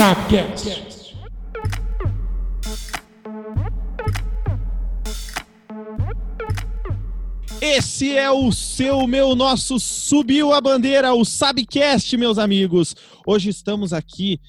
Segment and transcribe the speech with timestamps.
[0.00, 1.14] Sapcast.
[7.60, 12.96] Esse é o seu, meu, nosso Subiu a Bandeira, o Sabcast, meus amigos.
[13.26, 14.40] Hoje estamos aqui,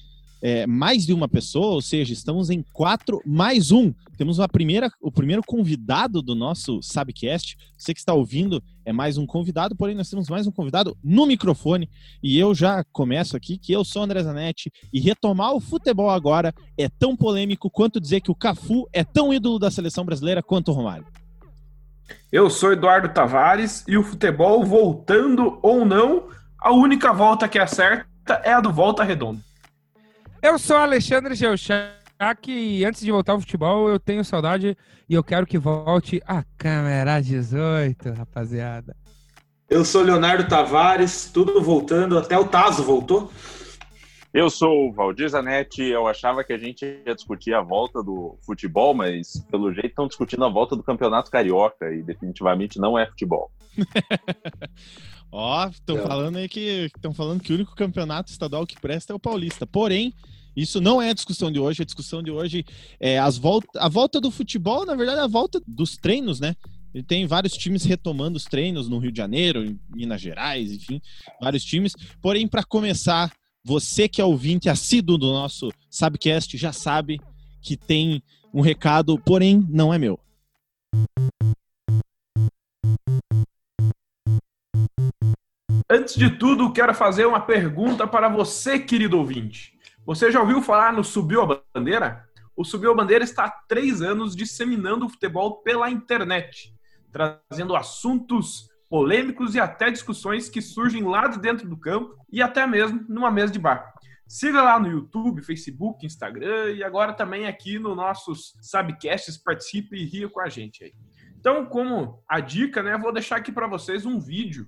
[0.42, 3.94] é, mais de uma pessoa, ou seja, estamos em quatro mais um.
[4.18, 7.56] Temos primeira, o primeiro convidado do nosso Sabcast.
[7.78, 11.26] Você que está ouvindo é mais um convidado, porém nós temos mais um convidado no
[11.26, 11.88] microfone.
[12.20, 16.52] E eu já começo aqui que eu sou André Zanetti e retomar o futebol agora
[16.76, 20.72] é tão polêmico quanto dizer que o Cafu é tão ídolo da seleção brasileira quanto
[20.72, 21.06] o Romário.
[22.32, 26.28] Eu sou Eduardo Tavares e o futebol, voltando ou não,
[26.58, 29.40] a única volta que acerta é a do Volta Redonda.
[30.42, 31.94] Eu sou Alexandre Geuchac
[32.48, 34.76] e antes de voltar ao futebol, eu tenho saudade
[35.08, 38.96] e eu quero que volte a câmera 18, rapaziada.
[39.70, 43.30] Eu sou Leonardo Tavares, tudo voltando, até o Tazo voltou.
[44.34, 48.36] Eu sou o Valdir Zanetti, eu achava que a gente ia discutir a volta do
[48.44, 53.06] futebol, mas pelo jeito estão discutindo a volta do Campeonato Carioca e definitivamente não é
[53.06, 53.48] futebol.
[55.34, 59.16] Ó, estão falando aí que estão falando que o único campeonato estadual que presta é
[59.16, 59.66] o Paulista.
[59.66, 60.12] Porém,
[60.54, 61.80] isso não é a discussão de hoje.
[61.80, 62.66] A discussão de hoje
[63.00, 66.54] é as volta, a volta do futebol, na verdade, a volta dos treinos, né?
[66.94, 71.00] Ele tem vários times retomando os treinos no Rio de Janeiro, em Minas Gerais, enfim,
[71.40, 71.94] vários times.
[72.20, 73.32] Porém, para começar,
[73.64, 77.18] você que é ouvinte assíduo do nosso Sabcast já sabe
[77.62, 78.22] que tem
[78.52, 80.20] um recado, porém não é meu.
[85.94, 89.78] Antes de tudo, quero fazer uma pergunta para você, querido ouvinte.
[90.06, 92.26] Você já ouviu falar no Subiu a Bandeira?
[92.56, 96.74] O Subiu a Bandeira está há três anos disseminando o futebol pela internet,
[97.12, 102.66] trazendo assuntos polêmicos e até discussões que surgem lá de dentro do campo e até
[102.66, 103.92] mesmo numa mesa de bar.
[104.26, 110.06] Siga lá no YouTube, Facebook, Instagram e agora também aqui no nossos Sabcasts, participe e
[110.06, 110.94] ria com a gente aí.
[111.38, 114.66] Então, como a dica, né, vou deixar aqui para vocês um vídeo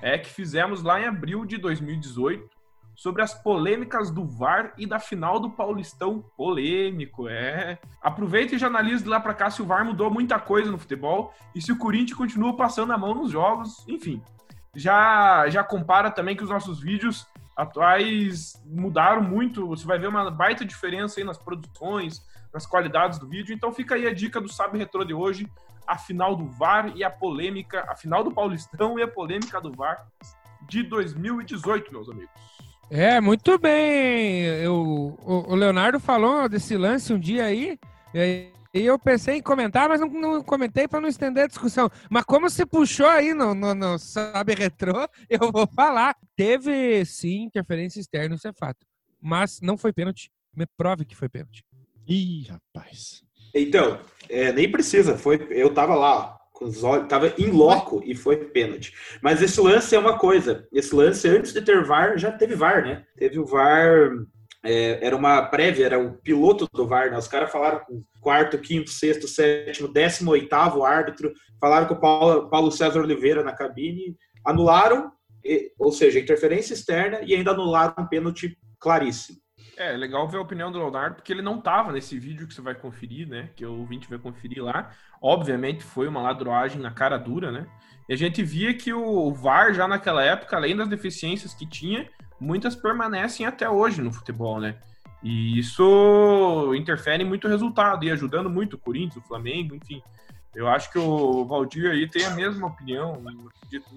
[0.00, 2.48] é que fizemos lá em abril de 2018
[2.94, 7.78] sobre as polêmicas do VAR e da final do Paulistão polêmico, é.
[8.02, 10.78] Aproveita e já analise de lá para cá se o VAR mudou muita coisa no
[10.78, 14.20] futebol e se o Corinthians continua passando a mão nos jogos, enfim.
[14.74, 17.24] Já já compara também que os nossos vídeos
[17.56, 22.20] atuais mudaram muito, você vai ver uma baita diferença aí nas produções,
[22.52, 23.54] nas qualidades do vídeo.
[23.54, 25.48] Então fica aí a dica do Sabe Retro de hoje,
[25.86, 29.72] a final do VAR e a polêmica, a final do Paulistão e a polêmica do
[29.72, 30.06] VAR
[30.68, 32.30] de 2018, meus amigos.
[32.90, 34.42] É, muito bem.
[34.44, 37.78] Eu, o, o Leonardo falou desse lance um dia aí,
[38.14, 41.90] e, e eu pensei em comentar, mas não, não comentei para não estender a discussão.
[42.10, 46.16] Mas como você puxou aí no, no, no Sabe Retrô, eu vou falar.
[46.34, 48.86] Teve, sim, interferência externa, isso é fato.
[49.20, 50.30] Mas não foi pênalti.
[50.54, 51.64] Me prove que foi pênalti.
[52.08, 53.22] Ih, rapaz.
[53.54, 58.14] Então, é, nem precisa, foi, eu tava lá, com os olhos, tava em loco e
[58.14, 58.92] foi pênalti.
[59.22, 62.82] Mas esse lance é uma coisa, esse lance antes de ter VAR, já teve VAR,
[62.82, 63.04] né?
[63.16, 64.10] Teve o VAR,
[64.64, 67.18] é, era uma prévia, era o piloto do VAR, né?
[67.18, 72.48] Os caras falaram com quarto, quinto, sexto, sétimo, décimo oitavo árbitro, falaram com o Paulo,
[72.48, 75.12] Paulo César Oliveira na cabine, anularam,
[75.78, 79.38] ou seja, interferência externa e ainda anularam um pênalti claríssimo.
[79.78, 82.60] É, legal ver a opinião do Leonardo, porque ele não tava nesse vídeo que você
[82.60, 83.48] vai conferir, né?
[83.54, 84.90] Que o ouvinte vai conferir lá.
[85.22, 87.64] Obviamente foi uma ladroagem na cara dura, né?
[88.08, 92.10] E a gente via que o VAR já naquela época, além das deficiências que tinha,
[92.40, 94.74] muitas permanecem até hoje no futebol, né?
[95.22, 100.02] E isso interfere muito o resultado e ajudando muito o Corinthians, o Flamengo, enfim.
[100.56, 103.22] Eu acho que o Valdir aí tem a mesma opinião,
[103.56, 103.88] acredito.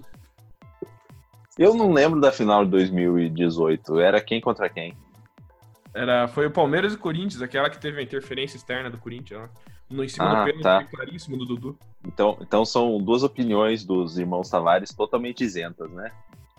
[1.58, 3.98] Eu não lembro da final de 2018.
[3.98, 4.96] Era quem contra quem?
[5.94, 9.50] Era, foi o Palmeiras e Corinthians, aquela que teve a interferência externa do Corinthians,
[9.90, 10.84] no em cima Ah, do pênalti tá.
[10.84, 11.78] claríssimo do Dudu.
[12.06, 16.10] Então, então são duas opiniões dos irmãos Tavares totalmente isentas, né?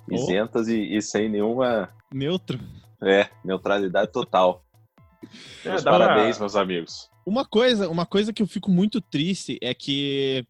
[0.09, 0.13] Oh.
[0.15, 2.59] Isentas e, e sem nenhuma Neutro.
[3.01, 4.63] é, neutralidade total.
[5.65, 7.09] É, Meus dá pra- parabéns, meus amigos.
[7.25, 10.45] Uma coisa, uma coisa que eu fico muito triste é que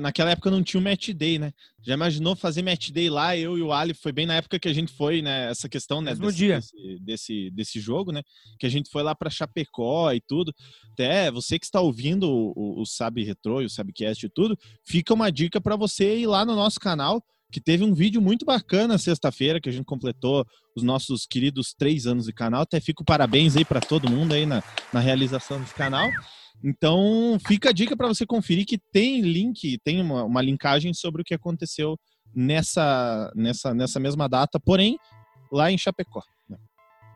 [0.00, 1.52] naquela época não tinha o match day, né?
[1.82, 3.34] Já imaginou fazer match day lá?
[3.36, 5.50] Eu e o Ali foi bem na época que a gente foi, né?
[5.50, 6.14] Essa questão, né?
[6.14, 6.56] Desse, dia.
[6.56, 8.22] Desse, desse, desse jogo, né?
[8.58, 10.54] Que a gente foi lá para Chapecó e tudo.
[10.92, 14.58] Até você que está ouvindo o, o, o Sabe Retro e o Sabcast e tudo,
[14.84, 18.44] fica uma dica para você ir lá no nosso canal, que teve um vídeo muito
[18.44, 20.46] bacana sexta-feira, que a gente completou
[20.76, 22.62] os nossos queridos três anos de canal.
[22.62, 24.62] Até fico parabéns aí para todo mundo aí na,
[24.92, 26.10] na realização desse canal.
[26.62, 31.22] Então, fica a dica para você conferir que tem link, tem uma, uma linkagem sobre
[31.22, 31.98] o que aconteceu
[32.34, 34.98] nessa, nessa, nessa mesma data, porém,
[35.50, 36.22] lá em Chapecó.
[36.48, 36.58] né?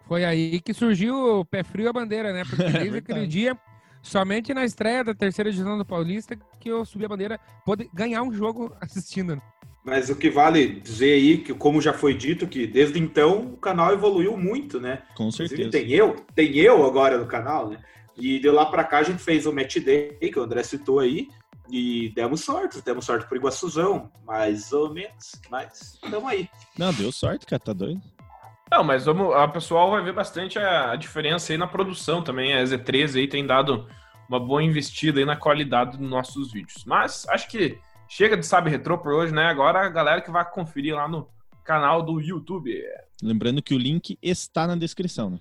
[0.07, 2.43] Foi aí que surgiu o pé frio a bandeira, né?
[2.45, 3.57] Porque desde aquele dia,
[4.03, 8.23] somente na estreia da terceira divisão do Paulista, que eu subi a bandeira, pôde ganhar
[8.23, 9.41] um jogo assistindo.
[9.85, 13.57] Mas o que vale dizer aí, que como já foi dito, que desde então o
[13.59, 15.03] canal evoluiu muito, né?
[15.15, 15.71] Com Inclusive, certeza.
[15.71, 17.79] tem eu, tem eu agora no canal, né?
[18.17, 21.01] E de lá pra cá a gente fez o Match Day, que o André citou
[21.01, 21.29] aí,
[21.71, 26.49] e demos sorte, demos sorte pro Iguaçuzão, mais ou menos, mas estamos aí.
[26.79, 28.01] Não, deu sorte, cara, tá doido.
[28.71, 32.55] Não, mas vamos, a pessoal vai ver bastante a, a diferença aí na produção também.
[32.55, 33.87] A Z13 aí tem dado
[34.29, 36.85] uma boa investida aí na qualidade dos nossos vídeos.
[36.85, 37.79] Mas acho que
[38.09, 39.47] chega de Sabe Retrô por hoje, né?
[39.47, 41.29] Agora a galera que vai conferir lá no
[41.65, 42.83] canal do YouTube.
[43.23, 45.39] Lembrando que o link está na descrição, né?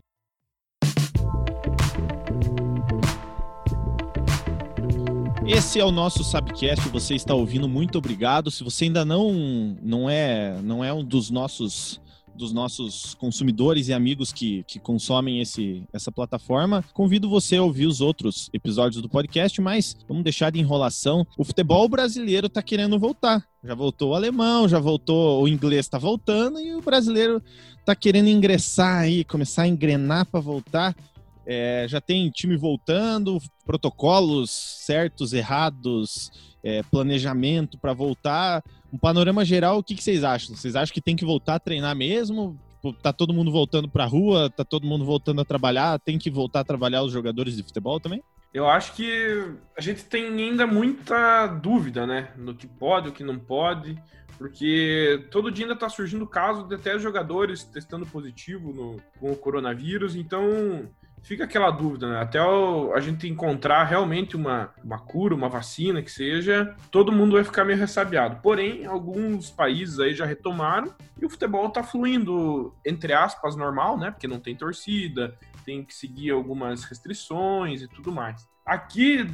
[5.46, 8.50] Esse é o nosso Sabcast, você está ouvindo, muito obrigado.
[8.50, 12.02] Se você ainda não não é não é um dos nossos
[12.36, 17.86] dos nossos consumidores e amigos que, que consomem esse, essa plataforma, convido você a ouvir
[17.86, 21.28] os outros episódios do podcast, mas vamos deixar de enrolação.
[21.38, 23.46] O futebol brasileiro está querendo voltar.
[23.64, 27.40] Já voltou o alemão, já voltou o inglês, está voltando e o brasileiro
[27.80, 30.96] está querendo ingressar aí, começar a engrenar para voltar.
[31.46, 36.32] É, já tem time voltando, protocolos certos, errados,
[36.64, 38.64] é, planejamento para voltar.
[38.92, 40.56] Um panorama geral, o que, que, vocês acham?
[40.56, 42.58] Vocês acham que tem que voltar a treinar mesmo?
[42.84, 44.50] Tipo, tá todo mundo voltando para a rua?
[44.50, 46.00] Tá todo mundo voltando a trabalhar?
[46.00, 48.22] Tem que voltar a trabalhar os jogadores de futebol também?
[48.54, 52.32] Eu acho que a gente tem ainda muita dúvida, né?
[52.38, 53.98] No que pode, o que não pode,
[54.38, 59.36] porque todo dia ainda tá surgindo casos de até jogadores testando positivo no, com o
[59.36, 60.90] coronavírus, então
[61.24, 62.22] fica aquela dúvida, né?
[62.22, 67.44] Até a gente encontrar realmente uma, uma cura, uma vacina que seja, todo mundo vai
[67.44, 68.42] ficar meio ressabiado.
[68.42, 74.12] Porém, alguns países aí já retomaram e o futebol tá fluindo, entre aspas, normal, né?
[74.12, 75.36] Porque não tem torcida,
[75.66, 78.46] tem que seguir algumas restrições e tudo mais.
[78.66, 79.26] Aqui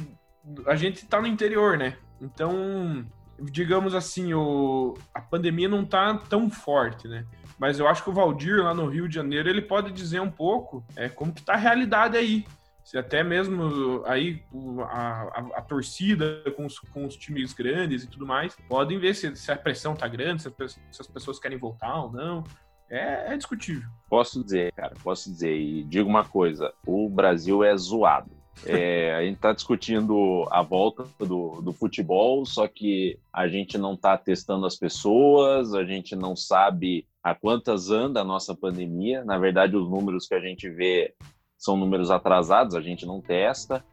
[0.66, 1.96] a gente tá no interior, né?
[2.20, 3.04] Então,
[3.40, 7.26] digamos assim, o, a pandemia não tá tão forte, né?
[7.60, 10.30] Mas eu acho que o Valdir lá no Rio de Janeiro ele pode dizer um
[10.30, 12.46] pouco é, como que tá a realidade aí.
[12.82, 14.42] Se até mesmo aí
[14.88, 19.14] a, a, a torcida com os, com os, times grandes e tudo mais, podem ver
[19.14, 22.42] se, se a pressão tá grande, se, se, as pessoas querem voltar ou não.
[22.88, 23.88] É, é discutível.
[24.08, 25.54] Posso dizer, cara, posso dizer.
[25.54, 28.30] E digo uma coisa: o Brasil é zoado.
[28.64, 33.94] É, a gente está discutindo a volta do, do futebol, só que a gente não
[33.94, 39.24] está testando as pessoas, a gente não sabe a quantas anda a nossa pandemia.
[39.24, 41.14] Na verdade, os números que a gente vê
[41.56, 43.84] são números atrasados, a gente não testa.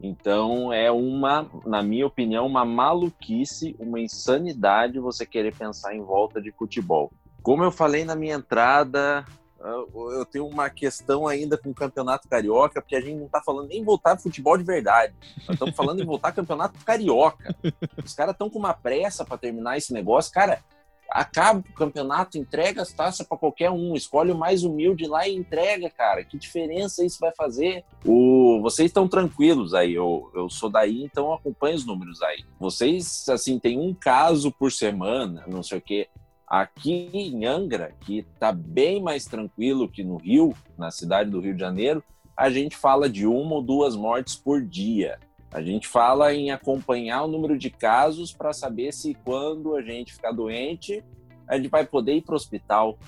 [0.00, 6.40] Então, é uma, na minha opinião, uma maluquice, uma insanidade você querer pensar em volta
[6.40, 7.10] de futebol.
[7.42, 9.24] Como eu falei na minha entrada,
[9.58, 13.68] eu tenho uma questão ainda com o Campeonato Carioca, porque a gente não está falando
[13.68, 15.14] nem voltar futebol de verdade.
[15.46, 17.56] Nós estamos falando em voltar Campeonato Carioca.
[18.04, 20.32] Os caras estão com uma pressa para terminar esse negócio.
[20.32, 20.62] Cara,
[21.10, 25.34] acaba o campeonato, entrega as taças para qualquer um, escolhe o mais humilde lá e
[25.34, 26.24] entrega, cara.
[26.24, 27.84] Que diferença isso vai fazer?
[28.04, 32.44] O, vocês estão tranquilos aí, eu, eu sou daí, então acompanho os números aí.
[32.58, 36.08] Vocês, assim, tem um caso por semana, não sei o quê.
[36.46, 41.54] Aqui em Angra, que está bem mais tranquilo que no Rio, na cidade do Rio
[41.54, 42.04] de Janeiro,
[42.36, 45.18] a gente fala de uma ou duas mortes por dia.
[45.56, 50.12] A gente fala em acompanhar o número de casos para saber se quando a gente
[50.12, 51.02] ficar doente,
[51.48, 52.98] a gente vai poder ir para o hospital.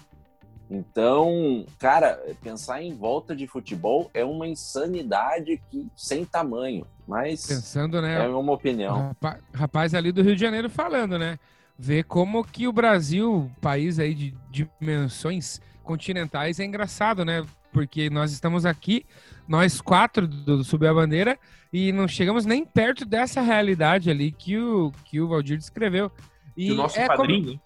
[0.71, 6.87] Então, cara, pensar em volta de futebol é uma insanidade que sem tamanho.
[7.07, 9.09] Mas Pensando, né, é uma opinião.
[9.09, 11.39] Rapaz, rapaz ali do Rio de Janeiro falando, né?
[11.79, 17.45] Ver como que o Brasil, país aí de dimensões continentais, é engraçado, né?
[17.73, 19.05] Porque nós estamos aqui,
[19.47, 21.39] nós quatro do Subir a Bandeira,
[21.73, 26.11] e não chegamos nem perto dessa realidade ali que o, que o Valdir descreveu.
[26.57, 27.61] E o nosso é padrinho,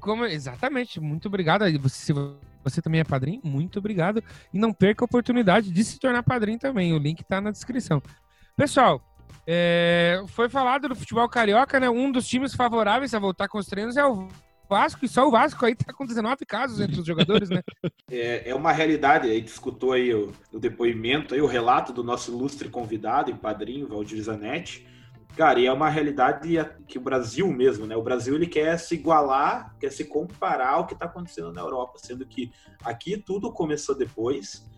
[0.00, 1.64] como, como, exatamente, muito obrigado.
[1.80, 2.12] Você, se
[2.62, 4.22] você também é padrinho, muito obrigado.
[4.52, 6.92] E não perca a oportunidade de se tornar padrinho também.
[6.92, 8.02] O link está na descrição.
[8.56, 9.02] Pessoal,
[9.46, 11.88] é, foi falado do futebol carioca, né?
[11.88, 14.28] Um dos times favoráveis a voltar com os treinos é o
[14.68, 17.62] Vasco, e só o Vasco aí tá com 19 casos entre os jogadores, né?
[18.10, 22.04] É, é uma realidade, a gente escutou aí o, o, depoimento, aí, o relato do
[22.04, 24.86] nosso ilustre convidado e padrinho, Valdir Zanetti.
[25.36, 26.56] Cara, e é uma realidade
[26.86, 27.96] que o Brasil mesmo, né?
[27.96, 31.98] O Brasil ele quer se igualar, quer se comparar ao que está acontecendo na Europa,
[31.98, 32.52] sendo que
[32.84, 34.70] aqui tudo começou depois.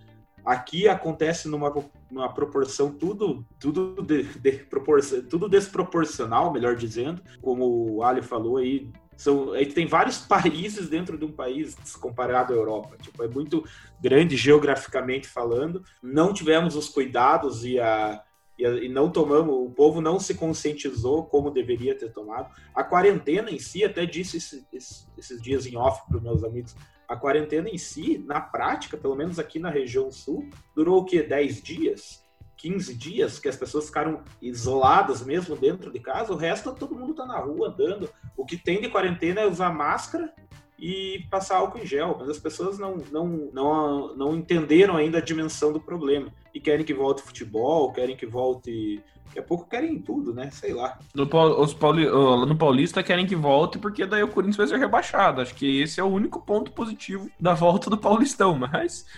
[0.45, 1.75] Aqui acontece numa,
[2.11, 8.57] numa proporção tudo tudo de, de proporção, tudo desproporcional, melhor dizendo, como o Ali falou
[8.57, 12.97] aí, São, a gente tem vários países dentro de um país comparado à Europa.
[13.01, 13.65] Tipo, é muito
[14.01, 15.83] grande geograficamente falando.
[16.03, 18.23] Não tivemos os cuidados e a,
[18.59, 22.55] e, não tomamos, o povo não se conscientizou como deveria ter tomado.
[22.75, 26.75] A quarentena em si, até disse esses, esses dias em off para os meus amigos,
[27.07, 31.23] a quarentena em si, na prática, pelo menos aqui na região sul, durou o quê?
[31.23, 32.26] 10 dias?
[32.57, 37.13] 15 dias que as pessoas ficaram isoladas mesmo dentro de casa, o resto todo mundo
[37.13, 38.09] está na rua andando.
[38.37, 40.33] O que tem de quarentena é usar máscara
[40.79, 45.23] e passar álcool em gel, mas as pessoas não, não, não, não entenderam ainda a
[45.23, 49.03] dimensão do problema e querem que volte futebol, querem que volte.
[49.27, 50.51] Daqui a pouco querem tudo, né?
[50.51, 50.99] Sei lá.
[51.15, 51.25] No,
[51.61, 55.43] os Pauli, no Paulista querem que volte porque daí o Corinthians vai ser rebaixado.
[55.43, 59.07] Acho que esse é o único ponto positivo da volta do Paulistão, mas.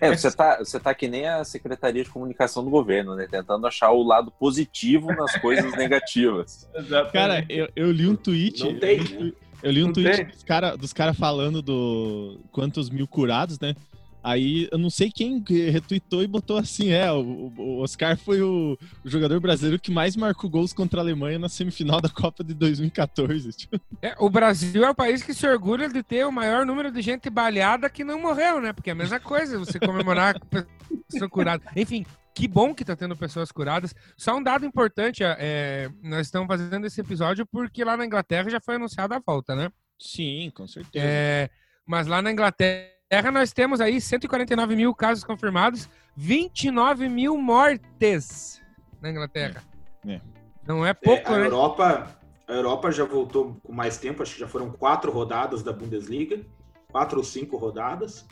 [0.00, 3.26] É, você tá, você tá que nem a Secretaria de Comunicação do governo, né?
[3.28, 6.70] Tentando achar o lado positivo nas coisas negativas.
[7.12, 8.62] Cara, eu, eu li um tweet.
[8.62, 9.32] Não tem, né?
[9.64, 10.26] Eu li um Não tweet tem.
[10.26, 13.74] dos caras dos cara falando do quantos mil curados, né?
[14.22, 18.78] Aí eu não sei quem retweetou e botou assim: é, o, o Oscar foi o,
[19.02, 22.52] o, jogador brasileiro que mais marcou gols contra a Alemanha na semifinal da Copa de
[22.52, 23.52] 2014.
[23.56, 23.80] Tipo.
[24.02, 27.00] É, o Brasil é o país que se orgulha de ter o maior número de
[27.00, 28.72] gente baleada que não morreu, né?
[28.72, 30.64] Porque é a mesma coisa você comemorar com
[31.10, 31.62] pessoa curada.
[31.74, 32.04] Enfim,
[32.34, 33.94] que bom que está tendo pessoas curadas.
[34.16, 38.60] Só um dado importante, é, nós estamos fazendo esse episódio porque lá na Inglaterra já
[38.60, 39.70] foi anunciada a volta, né?
[39.98, 41.06] Sim, com certeza.
[41.06, 41.48] É,
[41.86, 48.60] mas lá na Inglaterra nós temos aí 149 mil casos confirmados, 29 mil mortes
[49.00, 49.62] na Inglaterra.
[50.06, 50.20] É.
[50.66, 51.46] Não é pouco, é, a né?
[51.46, 55.72] Europa, a Europa já voltou com mais tempo, acho que já foram quatro rodadas da
[55.72, 56.44] Bundesliga,
[56.90, 58.26] quatro ou cinco rodadas.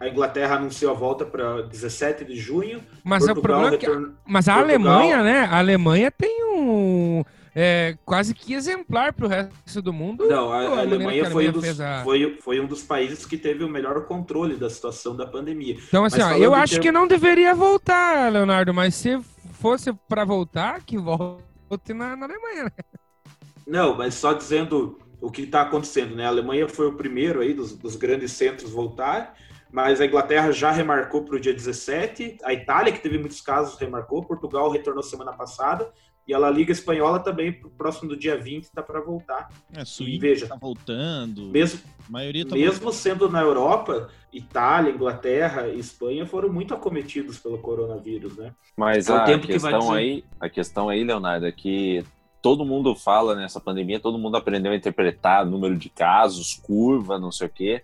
[0.00, 2.82] A Inglaterra anunciou a volta para 17 de junho.
[3.04, 4.94] Mas Portugal, o problema é que, mas a Portugal...
[4.94, 5.40] Alemanha, né?
[5.40, 7.22] A Alemanha tem um
[7.54, 10.26] é, quase que exemplar para o resto do mundo.
[10.26, 12.02] Não, a, a Alemanha, a foi, um dos, a...
[12.02, 15.76] foi, foi, um dos países que teve o melhor controle da situação da pandemia.
[15.88, 19.20] Então, assim, ó, eu acho que não deveria voltar, Leonardo, mas se
[19.52, 22.70] fosse para voltar, que volte na, na Alemanha, né?
[23.66, 26.24] Não, mas só dizendo o que está acontecendo, né?
[26.24, 29.34] A Alemanha foi o primeiro aí dos, dos grandes centros voltar
[29.72, 33.78] mas a Inglaterra já remarcou para o dia 17, a Itália, que teve muitos casos,
[33.78, 35.90] remarcou, Portugal retornou semana passada,
[36.26, 39.48] e a La Liga Espanhola também, próximo do dia 20, está para voltar.
[39.72, 41.48] É, Suíça está voltando.
[41.48, 42.92] Mesmo, a maioria tá mesmo voltando.
[42.92, 48.54] sendo na Europa, Itália, Inglaterra e Espanha foram muito acometidos pelo coronavírus, né?
[48.76, 52.04] Mas é a, tempo questão que aí, a questão aí, Leonardo, é que
[52.40, 57.32] todo mundo fala nessa pandemia, todo mundo aprendeu a interpretar número de casos, curva, não
[57.32, 57.82] sei o quê.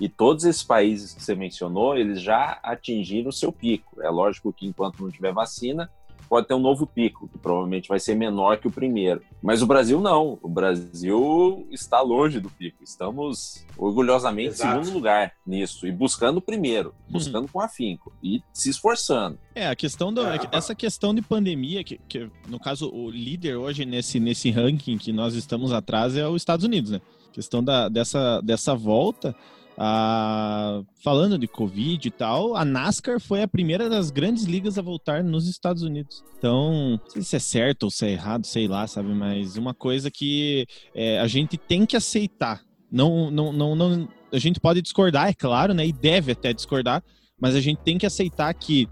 [0.00, 4.00] E todos esses países que você mencionou, eles já atingiram o seu pico.
[4.00, 5.90] É lógico que enquanto não tiver vacina,
[6.28, 9.22] pode ter um novo pico, que provavelmente vai ser menor que o primeiro.
[9.42, 10.38] Mas o Brasil não.
[10.42, 12.84] O Brasil está longe do pico.
[12.84, 17.12] Estamos orgulhosamente em segundo lugar nisso e buscando o primeiro, uhum.
[17.12, 17.52] buscando uhum.
[17.52, 19.38] com afinco e se esforçando.
[19.54, 23.56] É, a questão do, é, essa questão de pandemia, que, que no caso o líder
[23.56, 27.00] hoje nesse, nesse ranking que nós estamos atrás é os Estados Unidos, né?
[27.30, 29.34] A questão da, dessa, dessa volta
[29.80, 34.82] ah, falando de Covid e tal, a NASCAR foi a primeira das grandes ligas a
[34.82, 36.24] voltar nos Estados Unidos.
[36.36, 39.10] Então, não sei se é certo ou se é errado, sei lá, sabe?
[39.14, 42.60] Mas uma coisa que é, a gente tem que aceitar.
[42.90, 45.86] Não, não, não, não, a gente pode discordar, é claro, né?
[45.86, 47.00] E deve até discordar,
[47.40, 48.88] mas a gente tem que aceitar que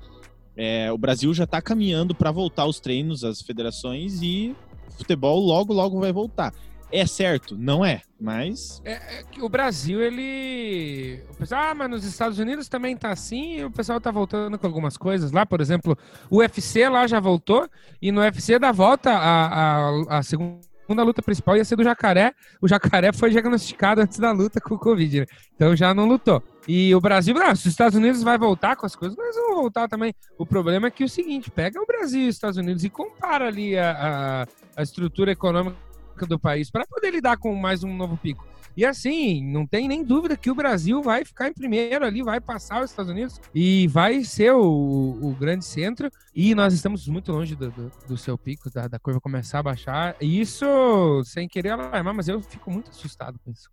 [0.57, 4.55] é, o Brasil já está caminhando para voltar aos treinos, as federações e
[4.97, 6.55] futebol logo, logo vai voltar.
[6.97, 7.55] É certo?
[7.59, 8.81] Não é, mas.
[8.83, 11.23] É, é o Brasil, ele.
[11.29, 14.67] O pessoal, ah, mas nos Estados Unidos também tá assim, o pessoal tá voltando com
[14.67, 15.45] algumas coisas lá.
[15.45, 15.95] Por exemplo,
[16.31, 17.69] o UFC lá já voltou,
[18.01, 22.33] e no UFC da volta, a, a, a segunda luta principal ia ser do Jacaré.
[22.63, 25.27] O Jacaré foi diagnosticado antes da luta com o Covid, né?
[25.55, 26.43] Então já não lutou.
[26.67, 29.57] E o Brasil, não, se os Estados Unidos vai voltar com as coisas, nós vamos
[29.57, 30.15] voltar também.
[30.39, 32.89] O problema é que é o seguinte, pega o Brasil e os Estados Unidos e
[32.89, 35.86] compara ali a, a, a estrutura econômica
[36.25, 38.47] do país para poder lidar com mais um novo pico.
[38.77, 42.41] E assim, não tem nem dúvida que o Brasil vai ficar em primeiro ali, vai
[42.41, 46.11] passar os Estados Unidos e vai ser o, o grande centro.
[46.35, 49.63] E nós estamos muito longe do, do, do seu pico, da, da, curva começar a
[49.63, 50.15] baixar.
[50.21, 50.67] Isso
[51.25, 53.71] sem querer alarmar, mas eu fico muito assustado com isso.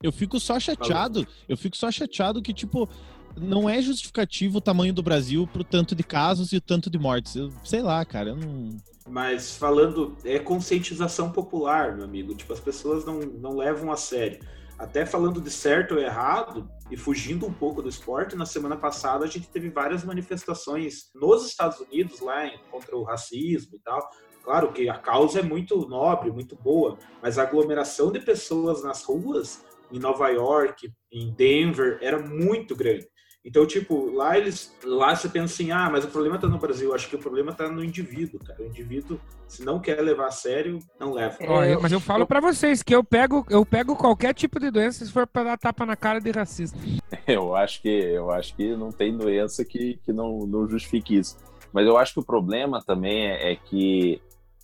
[0.00, 2.88] Eu fico só chateado, eu fico só chateado que, tipo,
[3.36, 6.98] não é justificativo o tamanho do Brasil pro tanto de casos e o tanto de
[6.98, 7.36] mortes.
[7.36, 8.76] Eu sei lá, cara, eu não.
[9.08, 12.34] Mas falando, é conscientização popular, meu amigo.
[12.34, 14.40] Tipo, as pessoas não, não levam a sério.
[14.78, 19.24] Até falando de certo ou errado, e fugindo um pouco do esporte, na semana passada
[19.24, 24.08] a gente teve várias manifestações nos Estados Unidos, lá em, contra o racismo e tal,
[24.44, 29.02] Claro que a causa é muito nobre, muito boa, mas a aglomeração de pessoas nas
[29.02, 33.08] ruas em Nova York, em Denver, era muito grande.
[33.44, 34.74] Então, tipo, lá eles.
[34.82, 36.94] Lá você pensa assim, ah, mas o problema tá no Brasil.
[36.94, 38.62] Acho que o problema tá no indivíduo, cara.
[38.62, 41.36] O indivíduo, se não quer levar a sério, não leva.
[41.44, 45.04] Eu- mas eu falo pra vocês que eu pego, eu pego qualquer tipo de doença
[45.04, 46.78] se for pra dar tapa na cara de racista.
[47.28, 51.36] Eu acho que eu acho que não tem doença que, que não, não justifique isso.
[51.72, 54.20] Mas eu acho que o problema também é, é que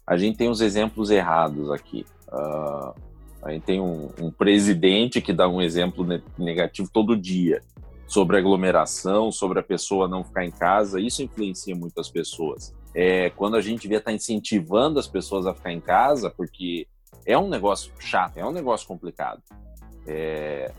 [0.07, 2.05] a gente tem os exemplos errados aqui.
[2.31, 2.93] Ah,
[3.43, 7.63] a gente tem um, um presidente que dá um exemplo ne- negativo todo dia
[8.11, 11.00] sobre aglomeração, sobre a pessoa não ficar em casa.
[11.00, 12.75] Isso influencia muito as pessoas.
[12.93, 16.88] É, quando a gente devia estar incentivando as pessoas a ficar em casa, porque
[17.25, 19.40] é um negócio chato, é um negócio complicado.
[20.09, 20.73] É,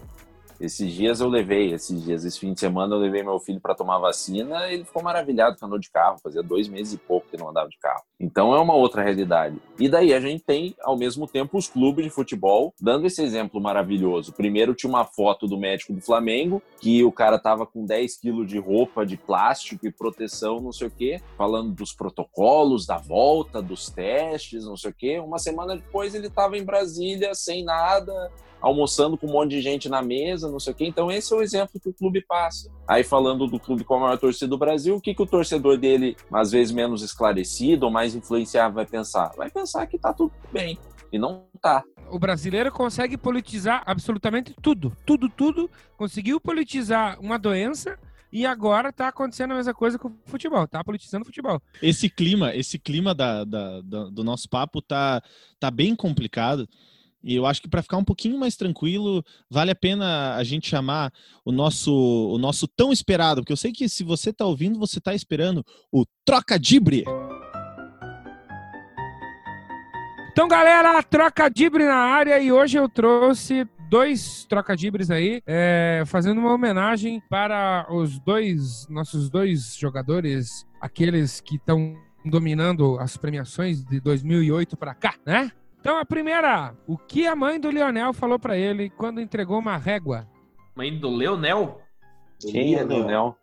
[0.62, 3.74] esses dias eu levei, esses dias, esse fim de semana eu levei meu filho para
[3.74, 6.20] tomar vacina e ele ficou maravilhado que andou de carro.
[6.24, 8.04] Fazia dois meses e pouco que não andava de carro.
[8.20, 9.58] Então é uma outra realidade.
[9.80, 13.60] E daí a gente tem, ao mesmo tempo, os clubes de futebol dando esse exemplo
[13.60, 14.34] maravilhoso.
[14.34, 18.48] Primeiro tinha uma foto do médico do Flamengo, que o cara tava com 10 quilos
[18.48, 23.62] de roupa de plástico e proteção, não sei o quê, falando dos protocolos, da volta,
[23.62, 25.20] dos testes, não sei o quê.
[25.20, 29.90] Uma semana depois ele tava em Brasília sem nada, almoçando com um monte de gente
[29.90, 30.86] na mesa, não sei o quê.
[30.86, 32.70] Então, esse é o exemplo que o clube passa.
[32.88, 35.78] Aí, falando do clube com a maior torcida do Brasil, o que, que o torcedor
[35.78, 39.32] dele, às vezes menos esclarecido ou mais influenciado, vai pensar?
[39.36, 40.78] Vai pensar que tá tudo bem.
[41.12, 41.84] E não tá.
[42.10, 44.96] O brasileiro consegue politizar absolutamente tudo.
[45.06, 45.70] Tudo, tudo.
[45.98, 47.98] Conseguiu politizar uma doença
[48.32, 50.66] e agora tá acontecendo a mesma coisa com o futebol.
[50.68, 51.62] Tá politizando o futebol.
[51.82, 55.22] Esse clima, esse clima da, da- da- do nosso papo tá,
[55.60, 56.66] tá bem complicado.
[57.24, 60.68] E eu acho que para ficar um pouquinho mais tranquilo, vale a pena a gente
[60.68, 61.12] chamar
[61.46, 65.00] o nosso, o nosso tão esperado, porque eu sei que se você tá ouvindo, você
[65.00, 67.04] tá esperando o Troca Dibre.
[70.32, 76.54] Então, galera, troca-dibre na área e hoje eu trouxe dois trocadibres aí, é, fazendo uma
[76.54, 81.94] homenagem para os dois, nossos dois jogadores, aqueles que estão
[82.24, 85.52] dominando as premiações de 2008 para cá, né?
[85.82, 89.78] Então, a primeira, o que a mãe do Lionel falou para ele quando entregou uma
[89.78, 90.28] régua?
[90.76, 91.82] Mãe do Leonel?
[92.40, 93.36] Quem é Leonel?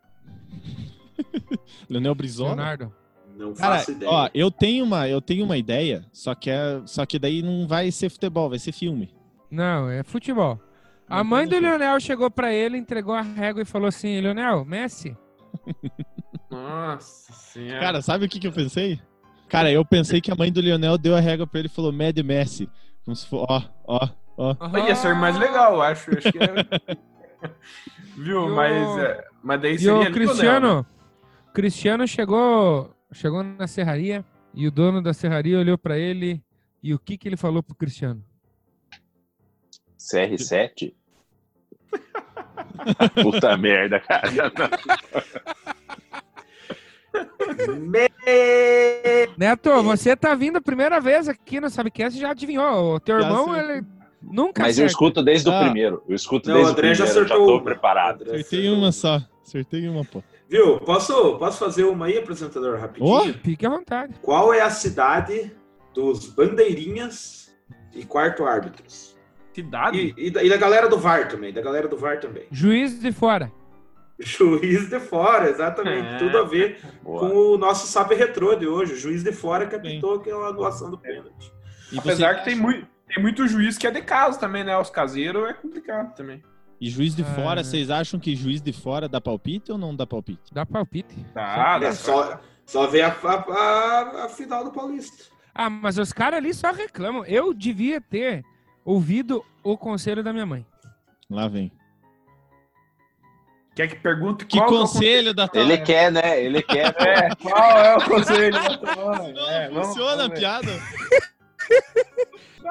[1.90, 2.54] Leonel Brizola.
[2.54, 2.94] Leonardo.
[3.36, 4.10] Não Cara, faço ideia.
[4.10, 7.66] ó, eu tenho uma, eu tenho uma ideia, só que é, só que daí não
[7.68, 9.12] vai ser futebol, vai ser filme.
[9.50, 10.60] Não, é futebol.
[11.08, 11.68] A Não mãe do filme.
[11.68, 15.16] Lionel chegou para ele, entregou a régua e falou assim: Lionel, Messi?
[16.50, 17.80] Nossa senhora.
[17.80, 19.00] Cara, sabe o que, que eu pensei?
[19.48, 21.92] Cara, eu pensei que a mãe do Lionel deu a régua pra ele e falou
[21.92, 22.68] Mad Messi.
[23.04, 24.78] Como se for, ó, ó, ó.
[24.86, 26.10] ia ser mais legal, eu acho.
[26.16, 26.98] acho que é...
[28.16, 28.26] Viu?
[28.26, 30.86] E o- Mas, é, mas daí E seria o Lionel, Cristiano, né?
[31.54, 36.42] Cristiano chegou, chegou na serraria e o dono da serraria olhou pra ele
[36.82, 38.22] e o que que ele falou pro Cristiano?
[39.98, 40.92] CR7?
[43.22, 44.28] Puta merda, cara.
[47.78, 48.08] Me-
[49.36, 52.94] Neto, você tá vindo a primeira vez aqui no Sabcast e já adivinhou.
[52.96, 53.62] O teu Já irmão, sei.
[53.62, 53.86] ele
[54.22, 54.92] nunca Mas eu acerta.
[54.92, 55.58] escuto desde Ah.
[55.60, 56.02] o primeiro.
[56.08, 57.20] Eu escuto Não, desde o André já primeiro.
[57.22, 57.64] Eu já acertou tô uma.
[57.64, 58.22] preparado.
[58.24, 59.20] Acertei uma só.
[59.46, 60.22] Acertei uma, pô.
[60.48, 60.78] Viu?
[60.80, 63.10] Posso, posso fazer uma aí, apresentador, rapidinho?
[63.10, 63.24] Ó.
[63.42, 64.14] Fique à vontade.
[64.22, 65.52] Qual é a cidade
[65.94, 67.50] dos bandeirinhas
[67.94, 69.16] e quarto árbitros?
[69.54, 70.14] Cidade?
[70.16, 72.44] E, e da, e da galera do VAR também, da galera do VAR também.
[72.50, 73.50] Juiz de fora.
[74.38, 76.14] Juiz de fora, exatamente.
[76.14, 76.18] É.
[76.18, 77.20] Tudo a ver Boa.
[77.20, 78.94] com o nosso sabe retrô de hoje.
[78.94, 81.52] O juiz de fora que apitou aquela anulação do pênalti.
[81.92, 84.76] E você Apesar que tem muito, tem muito juiz que é de casa também, né?
[84.76, 86.42] Os caseiros é complicado também.
[86.80, 87.26] E juiz de Ah.
[87.26, 90.52] fora, vocês acham que juiz de fora dá palpite ou não dá palpite?
[90.52, 91.14] Dá palpite.
[91.34, 95.24] É, dá só, só ver a, a, a- a final do Paulista.
[95.54, 97.24] Ah, mas os caras ali só reclamam.
[97.24, 98.44] Eu devia ter
[98.84, 100.64] ouvido o conselho da minha mãe.
[101.30, 101.70] Lá vem.
[103.78, 106.42] Quer que pergunte Que qual conselho da tua Ele quer, né?
[106.42, 106.92] Ele quer.
[106.92, 109.32] que é, qual é o conselho da tua mãe?
[109.32, 110.72] Não É, vamos- funciona vamos a piada.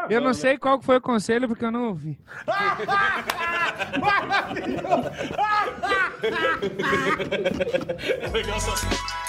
[0.09, 2.19] Eu não sei qual foi o conselho porque eu não ouvi.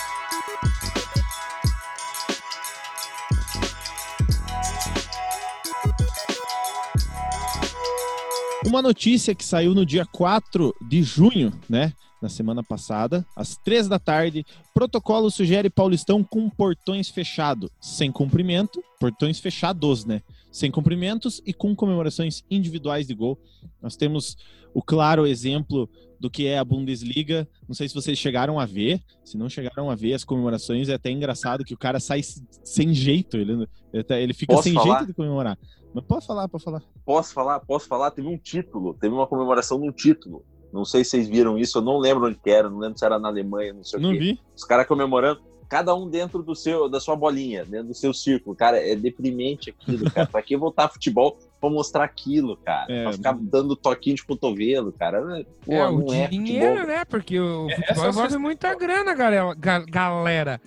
[8.68, 11.94] Uma notícia que saiu no dia 4 de junho, né?
[12.20, 18.84] Na semana passada, às três da tarde, protocolo sugere Paulistão com portões fechados, sem cumprimento,
[19.00, 20.20] portões fechados, né?
[20.52, 23.38] sem cumprimentos e com comemorações individuais de gol.
[23.80, 24.36] Nós temos
[24.74, 25.88] o claro exemplo
[26.20, 27.48] do que é a Bundesliga.
[27.66, 29.00] Não sei se vocês chegaram a ver.
[29.24, 32.20] Se não chegaram a ver as comemorações, é até engraçado que o cara sai
[32.64, 33.36] sem jeito.
[33.36, 33.66] Ele,
[34.10, 34.98] ele fica Posso sem falar?
[34.98, 35.56] jeito de comemorar.
[35.94, 36.82] Mas pode falar, pode falar.
[37.04, 37.60] Posso falar?
[37.60, 38.10] Posso falar?
[38.10, 40.44] Teve um título, teve uma comemoração de um título.
[40.72, 43.04] Não sei se vocês viram isso, eu não lembro onde que era, não lembro se
[43.04, 44.18] era na Alemanha, não sei Não o quê.
[44.18, 44.40] vi.
[44.54, 48.54] Os caras comemorando, cada um dentro do seu, da sua bolinha, dentro do seu círculo.
[48.54, 50.26] Cara, é deprimente aquilo, cara.
[50.30, 52.92] pra que voltar a futebol pra mostrar aquilo, cara?
[52.92, 53.02] É.
[53.04, 55.22] Pra ficar dando toquinho de cotovelo, cara.
[55.64, 56.86] Pô, é, o é dinheiro, futebol.
[56.86, 57.04] né?
[57.06, 59.54] Porque o É, futebol envolve muita grana, galera.
[59.54, 60.60] ga- galera.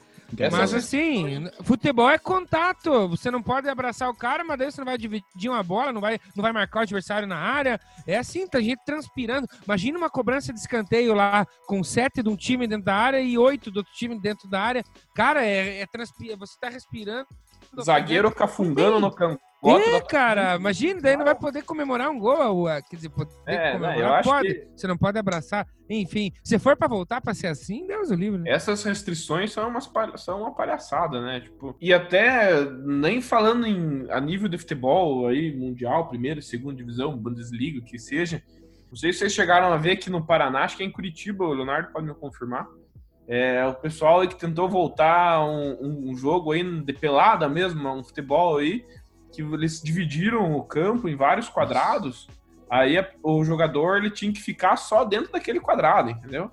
[0.52, 3.08] Mas assim, futebol é contato.
[3.10, 6.02] Você não pode abraçar o cara, mas daí você não vai dividir uma bola, não
[6.02, 7.80] vai, não vai marcar o adversário na área.
[8.08, 9.48] É assim, tá gente transpirando.
[9.66, 13.38] Imagina uma cobrança de escanteio lá com sete de um time dentro da área e
[13.38, 14.84] oito do outro time dentro da área.
[15.16, 17.28] Cara, é, é transpira, você tá respirando.
[17.82, 19.12] Zagueiro cafungando no
[19.62, 19.90] cangote.
[19.90, 22.64] É, da- cara, imagina, daí não vai poder comemorar um gol.
[22.64, 22.82] ué.
[22.82, 24.48] Quer dizer, poder É, comemorar, não, eu acho pode.
[24.54, 25.68] que- Você não pode abraçar.
[25.90, 28.40] Enfim, se for pra voltar pra ser assim, Deus o livre.
[28.42, 28.50] né?
[28.52, 31.42] Essas restrições são, umas, são uma palhaçada, né?
[31.42, 37.16] Tipo, e até nem falando em, a nível de futebol aí, mundial, primeira segunda divisão,
[37.18, 38.42] Bundesliga, o que seja.
[38.90, 41.46] Não sei se vocês chegaram a ver aqui no Paraná, acho que é em Curitiba,
[41.46, 42.68] o Leonardo pode me confirmar.
[43.28, 47.88] É, o pessoal aí que tentou voltar um, um- um jogo aí de pelada mesmo,
[47.90, 48.84] um futebol aí,
[49.32, 52.28] que eles dividiram o campo em vários quadrados.
[52.70, 56.50] Aí a- o jogador ele tinha que ficar só dentro daquele quadrado, entendeu?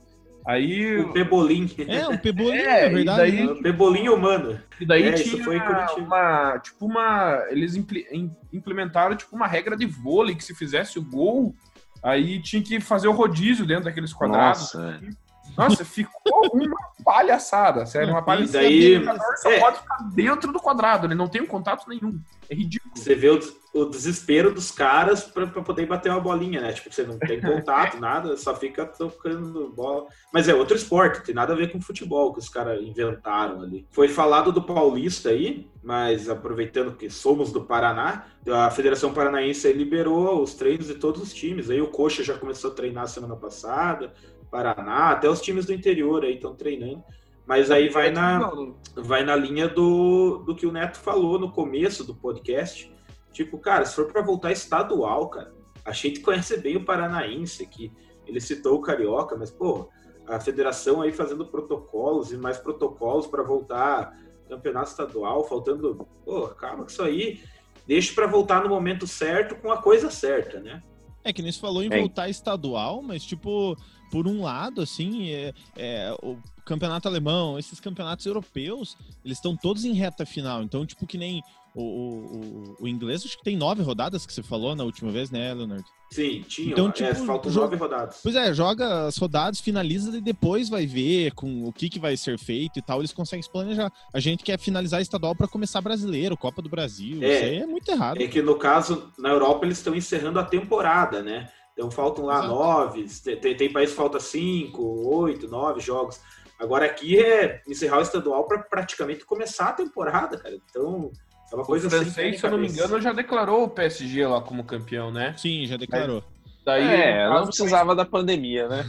[0.47, 1.71] Aí O Pebolim.
[1.87, 3.19] É, um pebolinho, É, é, verdade.
[3.33, 3.53] daí- né?
[3.53, 4.59] O Pebolim humano.
[4.81, 5.59] E daí É, tinha foi
[5.99, 10.99] uma, tipo uma, eles impli- im- implementaram tipo uma regra de vôlei que se fizesse
[10.99, 11.55] o gol,
[12.03, 14.73] aí tinha que fazer o rodízio dentro daqueles quadrados.
[14.75, 15.28] Nossa, é.
[15.59, 18.59] Nossa, ficou uma palhaçada, sério, uma E palhaçada.
[18.65, 19.61] daí- o jogador só é.
[19.61, 22.21] pode ficar dentro do quadrado, ele não tem um contato nenhum.
[22.49, 22.93] É ridículo.
[22.97, 23.41] Você vê o,
[23.75, 26.73] o desespero dos caras pra poder bater uma bolinha, né?
[26.73, 30.07] Tipo, você não tem contato, nada, só fica tocando bola.
[30.33, 33.87] Mas é outro esporte, tem nada a ver com futebol que os caras inventaram ali.
[33.91, 39.73] Foi falado do Paulista aí, mas aproveitando que somos do Paraná, a Federação Paranaense aí
[39.75, 41.69] liberou os treinos de todos os times.
[41.69, 44.13] Aí o Coxa já começou a treinar semana passada,
[44.51, 47.03] Paraná, até os times do interior aí estão treinando.
[47.47, 48.51] Mas aí vai na,
[48.95, 52.93] vai na linha do, do que o Neto falou no começo do podcast.
[53.33, 57.91] Tipo, cara, se for para voltar estadual, cara, a gente conhece bem o Paranaense aqui.
[58.27, 59.89] Ele citou o Carioca, mas, pô,
[60.27, 64.15] a federação aí fazendo protocolos e mais protocolos para voltar
[64.49, 66.07] campeonato estadual, faltando.
[66.25, 67.41] Pô, calma que isso aí.
[67.87, 70.83] Deixa para voltar no momento certo com a coisa certa, né?
[71.25, 71.99] É que nem se falou em É.
[71.99, 73.75] voltar estadual, mas tipo,
[74.11, 79.85] por um lado, assim, é, é, o campeonato alemão, esses campeonatos europeus, eles estão todos
[79.85, 80.63] em reta final.
[80.63, 81.43] Então, tipo, que nem
[81.75, 85.31] o, o, o- inglês, acho que tem nove rodadas que você falou na última vez,
[85.31, 85.85] né, Leonardo?
[86.11, 86.73] Sim, tinha.
[86.73, 88.21] Então, é, tipo, faltam jogo- nove rodadas.
[88.23, 92.17] Pois é, joga as rodadas, finaliza e depois vai ver com o que, que vai
[92.17, 93.01] ser feito e tal.
[93.01, 93.93] Eles conseguem se planejar.
[94.13, 97.23] A gente quer finalizar estadual para começar brasileiro, Copa do Brasil.
[97.23, 97.35] É.
[97.35, 98.23] Isso aí é muito errado.
[98.23, 101.51] É que no caso, na Europa, eles estão encerrando a temporada, né?
[101.79, 102.55] Então faltam lá Exato.
[102.55, 103.07] nove,
[103.41, 104.83] tem, tem país que falta cinco,
[105.15, 106.21] oito, nove jogos.
[106.59, 110.57] Agora aqui é encerrar o estadual para praticamente começar a temporada, cara.
[110.57, 111.13] Então
[111.53, 113.69] é uma O coisa pé francês, nem se eu não me engano, já declarou o
[113.69, 115.35] PSG lá como campeão, né?
[115.37, 116.25] Sim, já declarou.
[116.67, 118.85] Daí, é, no não caso, precisava da pandemia, né?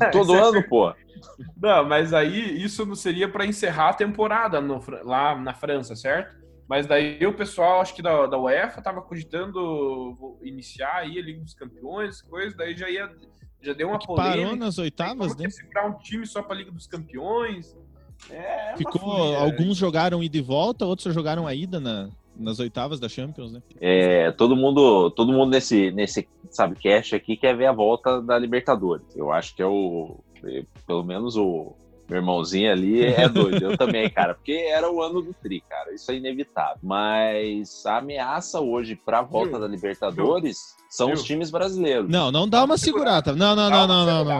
[0.00, 0.90] É, Todo é ano, pô.
[1.60, 6.34] Não, mas aí isso não seria para encerrar a temporada no lá na França, certo?
[6.68, 11.40] Mas daí o pessoal, acho que da, da UEFA, tava cogitando iniciar aí a Liga
[11.40, 13.10] dos Campeões, coisa, daí já ia
[13.60, 14.56] já deu uma parou polêmica.
[14.56, 15.50] nas oitavas, Como que né?
[15.50, 17.76] segurar um time só para Liga dos Campeões?
[18.30, 22.60] É, uma Ficou, folia, alguns jogaram ida e volta, outros jogaram a ida na, nas
[22.60, 23.62] oitavas da Champions, né?
[23.80, 28.38] É, todo mundo, todo mundo nesse, nesse sabe, cast aqui quer ver a volta da
[28.38, 29.16] Libertadores.
[29.16, 30.20] Eu acho que é o.
[30.86, 31.74] Pelo menos o
[32.08, 33.62] meu irmãozinho ali é doido.
[33.62, 35.92] Eu também, cara, porque era o ano do Tri, cara.
[35.92, 36.78] Isso é inevitável.
[36.82, 39.60] Mas a ameaça hoje pra volta Viu?
[39.60, 42.08] da Libertadores são os times brasileiros.
[42.10, 43.34] Não, não dá uma segurada.
[43.34, 44.34] Não, não, não, não, não, não.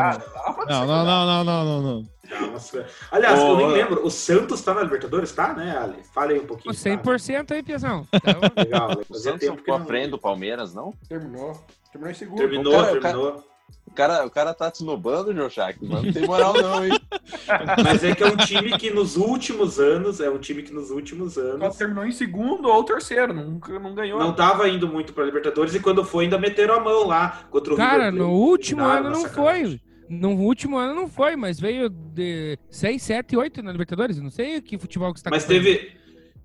[0.69, 4.75] Não, não, não, não, não, não, segura- Aliás, eu Ô, nem lembro, o Santos tá
[4.75, 6.03] na Libertadores, tá, né, Ali?
[6.15, 6.75] Fala aí um pouquinho.
[6.75, 6.81] tá?
[6.81, 8.07] 100% aí, Piazão.
[8.13, 9.87] Então, Legal, O Santos tempo que ficou à não...
[9.87, 10.93] frente do Palmeiras, não?
[11.09, 11.53] Terminou.
[11.91, 12.39] Terminou em segundo.
[12.39, 13.45] Terminou, cara- terminou.
[13.87, 16.93] O cara, o cara tá te snobando, Joshak, mas não tem moral não, hein?
[17.83, 20.91] Mas é que é um time que nos últimos anos, é um time que nos
[20.91, 24.21] últimos Só anos terminou em segundo ou terceiro, nunca não ganhou.
[24.21, 27.75] não tava indo muito pra Libertadores e quando foi ainda meteram a mão lá contra
[27.75, 29.81] o cara, River no último ano não sacanagem.
[29.81, 29.81] foi.
[30.09, 34.19] No último ano não foi, mas veio de 6, 7, 8 na Libertadores.
[34.21, 35.91] Não sei que futebol que você tá Mas teve,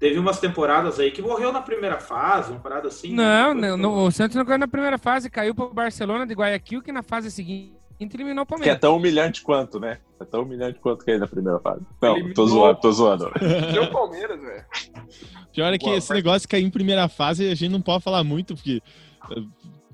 [0.04, 3.14] Teve umas temporadas aí que morreu na primeira fase, uma parada assim.
[3.14, 3.70] Não, né?
[3.70, 6.92] não, não, o Santos não caiu na primeira fase, caiu pro Barcelona de Guayaquil, que
[6.92, 8.80] na fase seguinte eliminou o Que é Palmeiras.
[8.82, 10.00] tão humilhante quanto, né?
[10.20, 11.80] É tão humilhante quanto que é na primeira fase.
[12.02, 12.48] Não, tô Eliminou.
[12.48, 13.32] zoando, tô zoando.
[13.72, 14.66] Deu Palmeiras, velho.
[15.54, 18.04] Pior é que Boa, esse negócio de cair em primeira fase, a gente não pode
[18.04, 18.82] falar muito, porque
[19.32, 19.44] eh,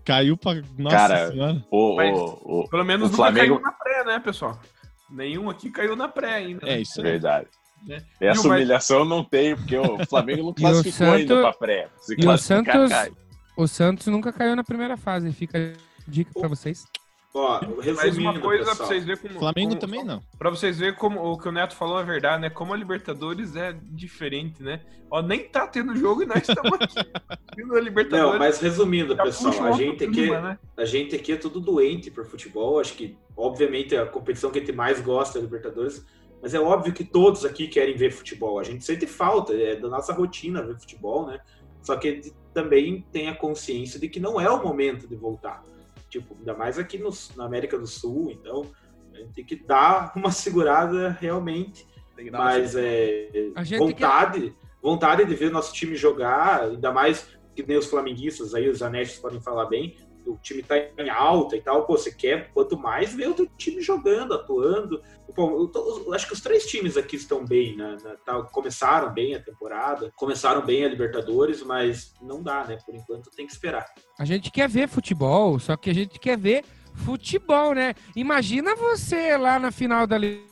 [0.04, 0.56] caiu pra.
[0.76, 1.63] Nossa Cara, senhora.
[1.69, 4.60] O, Mas- o, o- Pelo menos O nunca Flamengo- caiu na pré, né, pessoal?
[5.08, 6.67] Nenhum aqui caiu na pré ainda.
[6.67, 7.04] É isso aí.
[7.12, 7.48] Verdade.
[7.87, 8.03] Né?
[8.19, 11.53] Essa o mais- humilhação não tem, porque o Flamengo não o classificou ainda Santos- pra
[11.67, 11.87] pré.
[11.97, 13.11] Se e o Santos- cai.
[13.57, 16.85] O Santos nunca caiu na primeira fase, fica a dica pra vocês.
[17.31, 18.87] Ó, Mais resumindo, uma coisa pra pessoal.
[18.89, 19.39] vocês verem como.
[19.39, 20.19] Flamengo como- também não.
[20.39, 22.49] Pra vocês verem como o que o Neto falou é verdade, né?
[22.49, 24.81] Como a Libertadores é diferente, né?
[25.11, 26.95] Ó, nem tá tendo jogo e nós estamos aqui.
[27.75, 28.31] A Libertadores.
[28.31, 30.59] Não, mas resumindo, pessoal, a gente aqui, clima, né?
[30.77, 32.79] a gente aqui é tudo doente por futebol.
[32.79, 36.03] Acho que, obviamente, a competição que a gente mais gosta é a Libertadores.
[36.41, 38.60] Mas é óbvio que todos aqui querem ver futebol.
[38.60, 41.39] A gente sente falta, é da nossa rotina ver futebol, né?
[41.82, 45.63] Só que também tem a consciência de que não é o momento de voltar.
[46.10, 48.32] Tipo, ainda mais aqui no- na América do Sul.
[48.32, 48.65] Então,
[49.13, 51.86] a gente tem que dar uma segurada realmente.
[52.15, 56.63] Tem que dar uma Mas é, A gente vontade, vontade de ver nosso time jogar,
[56.63, 59.97] ainda mais que nem os flamenguistas, aí os anéis podem falar bem,
[60.31, 63.81] o time tá em alta e tal, pô, você quer quanto mais ver o time
[63.81, 65.01] jogando, atuando.
[65.35, 67.97] Pô, eu tô- eu acho que os três times aqui estão bem, né?
[68.03, 72.77] né, tá- começaram bem a temporada, começaram bem a Libertadores, mas não dá, né?
[72.85, 73.85] Por enquanto tem que esperar.
[74.17, 76.63] A gente quer ver futebol, só que a gente quer ver
[76.95, 77.93] futebol, né?
[78.15, 80.48] Imagina você lá na final da Libertadores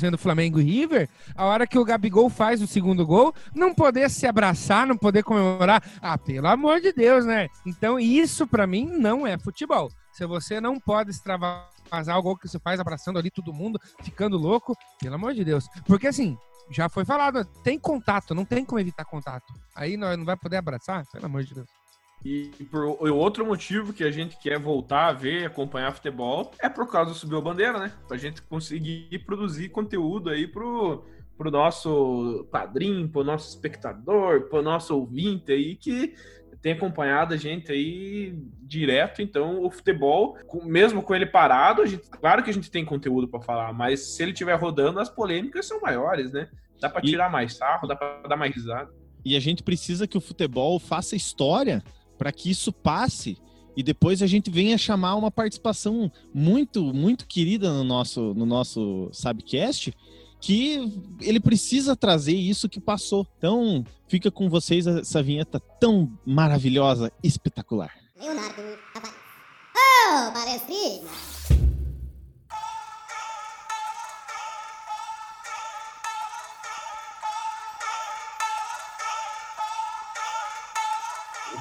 [0.00, 4.10] vendo Flamengo e River, a hora que o Gabigol faz o segundo gol, não poder
[4.10, 5.82] se abraçar, não poder comemorar.
[6.00, 7.48] Ah, pelo amor de Deus, né?
[7.66, 9.90] Então isso pra mim não é futebol.
[10.12, 14.36] Se você não pode extravasar o gol que você faz abraçando ali todo mundo, ficando
[14.36, 15.66] louco, pelo amor de Deus.
[15.86, 16.36] Porque assim,
[16.70, 19.52] já foi falado, tem contato, não tem como evitar contato.
[19.74, 21.81] Aí não vai poder abraçar, pelo amor de Deus.
[22.24, 26.88] E por outro motivo que a gente quer voltar a ver, acompanhar futebol, é por
[26.90, 27.92] causa do Subiu a Bandeira, né?
[28.06, 31.04] Pra gente conseguir produzir conteúdo aí pro,
[31.36, 36.14] pro nosso padrinho, pro nosso espectador, pro nosso ouvinte aí que
[36.60, 39.20] tem acompanhado a gente aí direto.
[39.20, 43.40] Então, o futebol, mesmo com ele parado, gente, claro que a gente tem conteúdo pra
[43.40, 46.48] falar, mas se ele estiver rodando, as polêmicas são maiores, né?
[46.80, 48.92] Dá pra E- tirar mais sarro, dá pra dar mais risada.
[49.24, 51.82] E a gente precisa que o futebol faça história
[52.22, 53.36] para que isso passe
[53.76, 59.08] e depois a gente venha chamar uma participação muito, muito querida no nosso, no nosso
[59.12, 59.92] Sabcast,
[60.40, 63.26] que ele precisa trazer isso que passou.
[63.38, 67.92] Então, fica com vocês essa vinheta tão maravilhosa, espetacular.
[68.16, 68.62] Leonardo
[68.94, 70.62] Tavares.
[70.62, 71.41] Oh!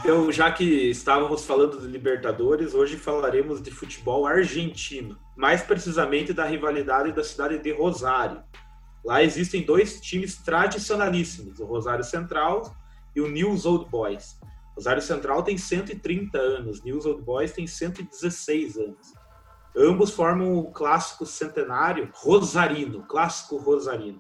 [0.04, 6.44] Então, já que estávamos falando de Libertadores, hoje falaremos de futebol argentino, mais precisamente da
[6.44, 8.44] rivalidade da cidade de Rosário.
[9.06, 12.76] Lá existem dois times tradicionalíssimos, o Rosário Central
[13.16, 14.40] e o News Old Boys.
[14.76, 19.14] Rosário Central tem 130 anos, News Old Boys tem 116 anos.
[19.78, 24.20] Ambos formam o clássico centenário rosarino, clássico rosarino.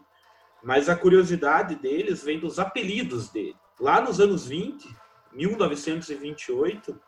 [0.63, 3.55] Mas a curiosidade deles vem dos apelidos dele.
[3.79, 5.00] Lá nos anos 20,
[5.33, 6.99] 1928,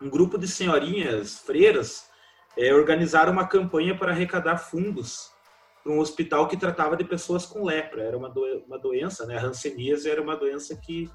[0.00, 2.08] um grupo de senhorinhas freiras
[2.56, 5.30] eh, organizaram uma campanha para arrecadar fundos
[5.82, 8.02] para um hospital que tratava de pessoas com lepra.
[8.02, 9.38] Era uma, doen- uma doença, né?
[9.38, 11.10] A hanseníase era uma doença que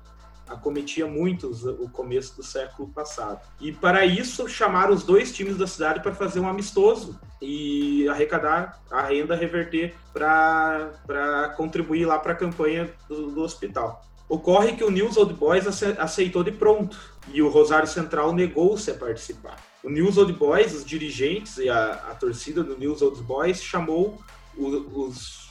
[0.47, 3.39] acometia muitos o começo do século passado.
[3.61, 8.81] E para isso chamaram os dois times da cidade para fazer um amistoso e arrecadar
[8.91, 14.01] a renda, reverter para contribuir lá para a campanha do, do hospital.
[14.29, 18.89] Ocorre que o News Old Boys ace- aceitou de pronto e o Rosário Central negou-se
[18.89, 19.61] a participar.
[19.83, 24.19] O News Old Boys, os dirigentes e a, a torcida do News Old Boys chamou
[24.57, 25.49] o- os,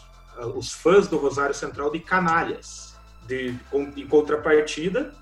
[0.56, 2.92] os fãs do Rosário Central de canalhas.
[3.26, 3.54] De,
[3.96, 5.14] em contrapartida,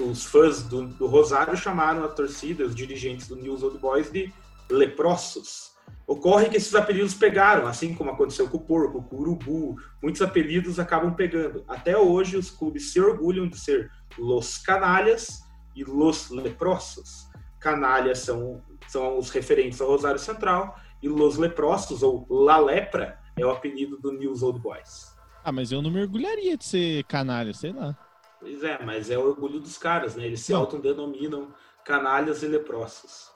[0.00, 4.32] os fãs do, do Rosário chamaram a torcida, os dirigentes do News Old Boys de
[4.68, 5.72] leprosos.
[6.08, 10.22] Ocorre que esses apelidos pegaram, assim como aconteceu com o porco, com o urubu, muitos
[10.22, 11.62] apelidos acabam pegando.
[11.68, 15.44] Até hoje, os clubes se orgulham de ser Los Canalhas
[15.76, 17.28] e Los Leprosos.
[17.60, 23.44] Canalhas são, são os referentes ao Rosário Central e Los Leprosos, ou La Lepra, é
[23.44, 25.14] o apelido do News Old Boys.
[25.44, 27.94] Ah, mas eu não me orgulharia de ser canalha, sei lá.
[28.40, 30.24] Pois é, mas é o orgulho dos caras, né?
[30.24, 31.52] Eles se autodenominam
[31.84, 33.27] canalhas e leprosos.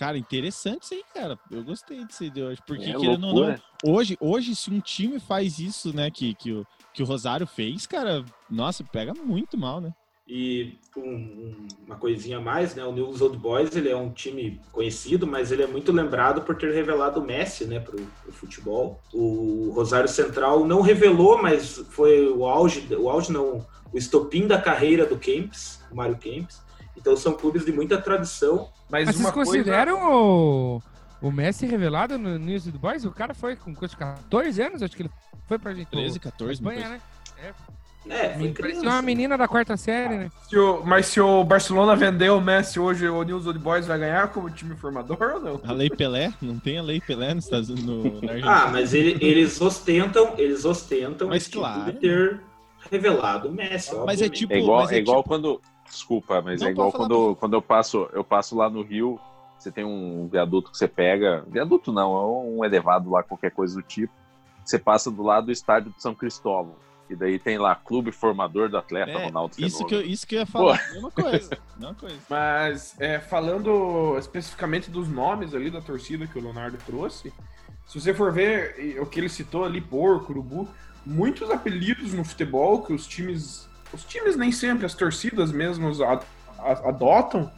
[0.00, 1.38] Cara, interessante isso aí, cara.
[1.50, 2.58] Eu gostei disso aí de hoje.
[2.66, 6.50] Porque, É querendo ou não, hoje, hoje, se um time faz isso, né, que, que,
[6.54, 9.92] o, que o Rosário fez, cara, nossa, pega muito mal, né?
[10.26, 12.82] E um- um- uma coisinha a mais, né?
[12.82, 16.56] O News Old Boys ele é um time conhecido, mas ele é muito lembrado por
[16.56, 19.02] ter revelado o Messi, né, pro, pro futebol.
[19.12, 24.58] O Rosário Central não revelou, mas foi o auge, o auge não, o estopim da
[24.58, 26.62] carreira do Kempis, o Mário Kempis.
[26.96, 28.68] Então são clubes de muita tradição.
[28.90, 30.82] Mas, Mas uma vocês consideram o,
[31.22, 33.04] o Messi revelado no News do Boys?
[33.04, 35.10] O cara foi com coisa de 14 anos, acho que ele
[35.48, 35.88] foi pra gente.
[35.88, 37.04] 13, pra 14, uma Espanha, coisa.
[37.42, 37.54] né?
[38.06, 38.80] É, foi Parecia criança.
[38.86, 40.30] uma menina da quarta série, né?
[40.48, 43.98] Se o- mas se o Barcelona vender o Messi hoje, o News Old Boys vai
[43.98, 45.60] ganhar como time formador ou não?
[45.64, 48.52] A Lei Pelé, não tem a Lei Pelé nos Estados Unidos, no, na Argentina.
[48.64, 51.92] Ah, mas ele- eles ostentam, eles ostentam Mas claro.
[51.92, 52.40] de ter
[52.90, 53.94] revelado o Messi.
[54.06, 55.60] Mas é tipo- É igual, mas é é igual tipo- quando.
[55.90, 59.18] Desculpa, mas Não, é igual quando, quando eu passo, eu passo lá no Rio,
[59.58, 61.44] você tem um viaduto que você pega.
[61.48, 64.12] Viaduto não, é um elevado lá, qualquer coisa do tipo.
[64.64, 66.76] Você passa do lado do estádio de São Cristóvão.
[67.10, 70.36] E daí tem lá Clube Formador do Atleta É, Ronaldo isso, que eu, isso que
[70.36, 70.80] eu ia falar.
[70.92, 71.58] Mesma coisa.
[71.76, 72.18] Mesma coisa.
[72.28, 77.32] Mas é, falando especificamente dos nomes ali da torcida que o Leonardo trouxe,
[77.84, 80.68] se você for ver o que ele citou ali, porco, urubu,
[81.04, 86.20] muitos apelidos no futebol que os times, os times nem sempre, as torcidas mesmo a-
[86.58, 87.50] a- adotam,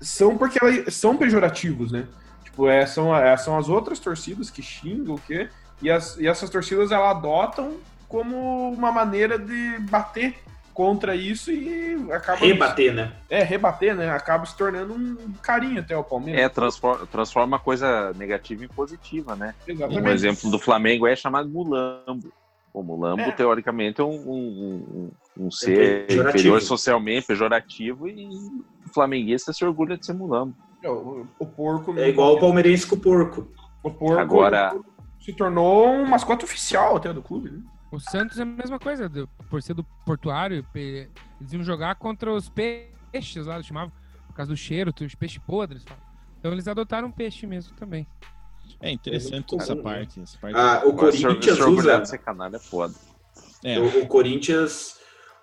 [0.00, 2.06] são porque elas são pejorativos, né?
[2.44, 5.48] Tipo, é, são, é, são as outras torcidas que xingam o quê?
[5.82, 7.76] E, as, e essas torcidas elas adotam
[8.08, 10.36] como uma maneira de bater
[10.74, 13.12] contra isso e acaba rebater, né?
[13.28, 14.10] é, rebater, né?
[14.10, 16.42] Acaba se tornando um carinho até o Palmeiras.
[16.42, 19.54] É, transforma, transforma a coisa negativa em positiva, né?
[19.66, 20.02] Exatamente.
[20.02, 22.32] Um exemplo do Flamengo é chamado Mulambo.
[22.72, 23.32] O Mulambo, É.
[23.32, 26.28] teoricamente, é um, um, um- um ser pejorativo.
[26.38, 30.54] inferior socialmente, pejorativo, e o flamenguista se orgulha de ser Mulambo.
[30.82, 31.98] É, O, o porco.
[31.98, 33.48] É igual o palmeirense com o porco.
[33.82, 34.78] O porco Agora-
[35.20, 37.60] se tornou um mascote oficial até do clube, né?
[37.92, 39.10] O Santos é a mesma coisa,
[39.50, 43.90] por ser do portuário, eles iam jogar contra os peixes lá, eles chamavam,
[44.28, 45.84] por causa do cheiro, os peixes podres.
[46.38, 48.06] Então eles adotaram peixe mesmo também.
[48.80, 50.20] É interessante essa parte.
[50.20, 52.04] Essa parte Ah, o Corinthians usa.
[52.04, 52.94] ser canalha é foda.
[53.64, 54.96] é, O, o Corinthians,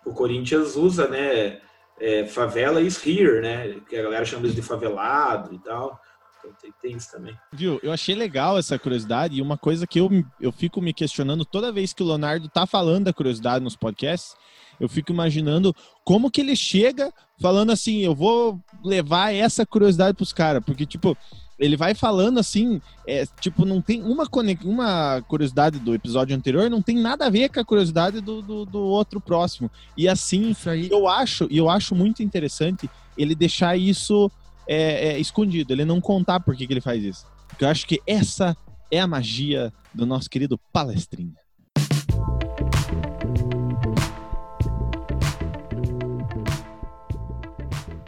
[0.05, 1.59] o Corinthians usa, né?
[1.99, 3.79] é, favela is here, né?
[3.89, 5.99] Que a galera chama eles de favelado e tal.
[6.39, 7.35] Então tem, tem isso também.
[7.51, 7.79] Viu?
[7.81, 10.09] Eu achei legal essa curiosidade e uma coisa que eu,
[10.39, 14.35] eu fico me questionando toda vez que o Leonardo tá falando da curiosidade nos podcasts,
[14.79, 17.11] eu fico imaginando como que ele chega
[17.41, 21.17] falando assim, eu vou levar essa curiosidade pros caras, porque tipo,
[21.59, 24.27] ele vai falando assim, é, tipo, não tem uma,
[24.63, 28.65] uma curiosidade do episódio anterior, não tem nada a ver com a curiosidade do, do,
[28.65, 29.69] do outro próximo.
[29.95, 30.89] E assim, Isso aí.
[30.91, 34.31] eu acho, e eu acho muito interessante ele deixar isso
[34.67, 37.25] é, é, escondido, ele não contar por que, que ele faz isso.
[37.47, 38.55] Porque eu acho que essa
[38.91, 41.33] é a magia do nosso querido palestrinha.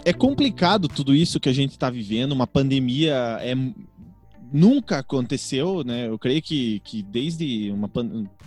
[0.09, 3.53] É complicado tudo isso que a gente está vivendo, uma pandemia é
[4.51, 6.07] nunca aconteceu, né?
[6.07, 7.87] Eu creio que, que desde uma,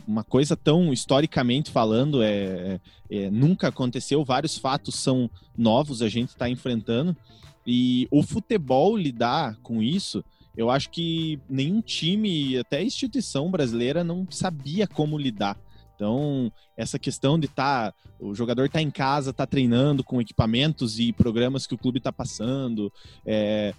[0.05, 4.25] uma coisa tão historicamente falando, é, é, nunca aconteceu.
[4.25, 7.17] Vários fatos são novos, a gente está enfrentando.
[7.65, 10.25] E o futebol lidar com isso,
[10.57, 15.57] eu acho que nenhum time, até instituição brasileira, não sabia como lidar.
[16.03, 17.95] Então, essa questão de estar.
[18.19, 22.13] o jogador tá em casa, tá treinando com equipamentos e programas que o clube tá
[22.13, 22.93] passando.
[23.25, 23.73] é,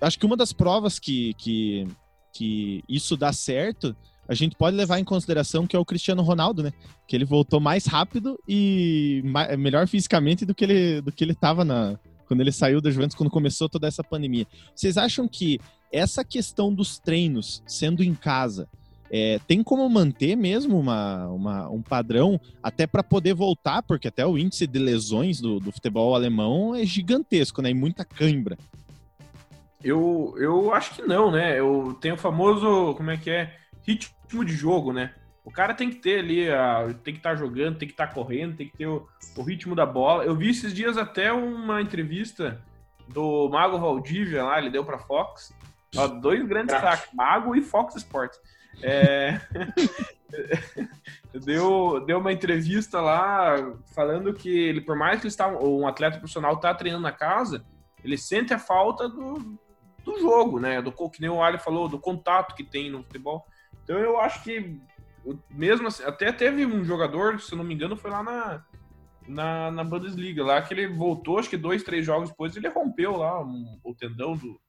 [0.00, 1.86] acho que uma das provas que, que,
[2.32, 3.94] que isso dá certo,
[4.26, 6.72] a gente pode levar em consideração que é o Cristiano Ronaldo, né?
[7.06, 11.32] Que ele voltou mais rápido e ma- melhor fisicamente do que ele do que ele
[11.32, 14.46] estava na quando ele saiu da Juventus quando começou toda essa pandemia.
[14.74, 15.60] Vocês acham que
[15.92, 18.68] essa questão dos treinos sendo em casa
[19.10, 24.24] é, tem como manter mesmo uma, uma- um padrão até para poder voltar, porque até
[24.24, 27.70] o índice de lesões do, do futebol alemão é gigantesco, né?
[27.70, 28.56] E muita cãibra.
[29.82, 31.58] Eu, eu acho que não, né?
[31.58, 33.56] Eu tenho o famoso, como é que é?
[33.86, 35.14] Ritmo de jogo, né?
[35.42, 38.56] O cara tem que ter ali, a, tem que estar jogando, tem que estar correndo,
[38.56, 40.22] tem que ter o, o ritmo da bola.
[40.24, 42.60] Eu vi esses dias até uma entrevista
[43.08, 45.52] do Mago Valdívia lá, ele deu para Fox.
[45.96, 46.86] Ó, dois grandes Craque.
[46.98, 48.38] craques, Mago e Fox Sports.
[48.82, 49.40] É...
[51.44, 53.56] deu, deu uma entrevista lá
[53.94, 57.64] falando que ele, por mais que ele está, um atleta profissional está treinando na casa,
[58.02, 59.58] ele sente a falta do,
[60.04, 60.80] do jogo, né?
[60.80, 63.46] Do que nem o Ali falou, do contato que tem no futebol.
[63.82, 64.80] Então eu acho que
[65.50, 68.64] mesmo assim, até teve um jogador, se não me engano, foi lá na,
[69.28, 73.16] na, na Bundesliga, lá que ele voltou, acho que dois, três jogos depois, ele rompeu
[73.16, 74.60] lá um- o tendão do,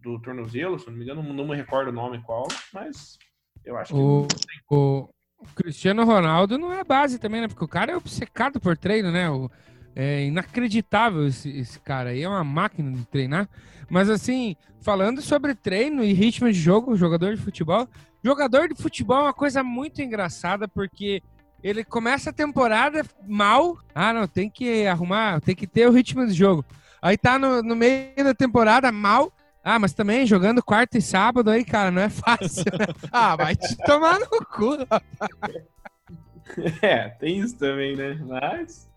[0.00, 3.18] do tornozelo, se não me engano, não me recordo o nome qual, mas
[3.64, 4.00] eu acho que.
[4.00, 4.26] O,
[4.70, 5.08] o
[5.54, 7.48] Cristiano Ronaldo não é base também, né?
[7.48, 9.30] Porque o cara é obcecado por treino, né?
[9.30, 9.50] O,
[9.94, 13.48] é inacreditável esse, esse cara aí, é uma máquina de treinar.
[13.88, 17.88] Mas assim, falando sobre treino e ritmo de jogo, jogador de futebol,
[18.22, 21.22] jogador de futebol é uma coisa muito engraçada porque
[21.62, 23.78] ele começa a temporada mal.
[23.94, 26.64] Ah, não, tem que arrumar, tem que ter o ritmo de jogo.
[27.00, 29.32] Aí tá no, no meio da temporada mal.
[29.64, 32.64] Ah, mas também jogando quarta e sábado aí, cara, não é fácil.
[32.78, 32.86] Né?
[33.10, 34.76] ah, vai te tomar no cu.
[36.82, 38.20] É, tem isso também, né?
[38.22, 38.88] Mas.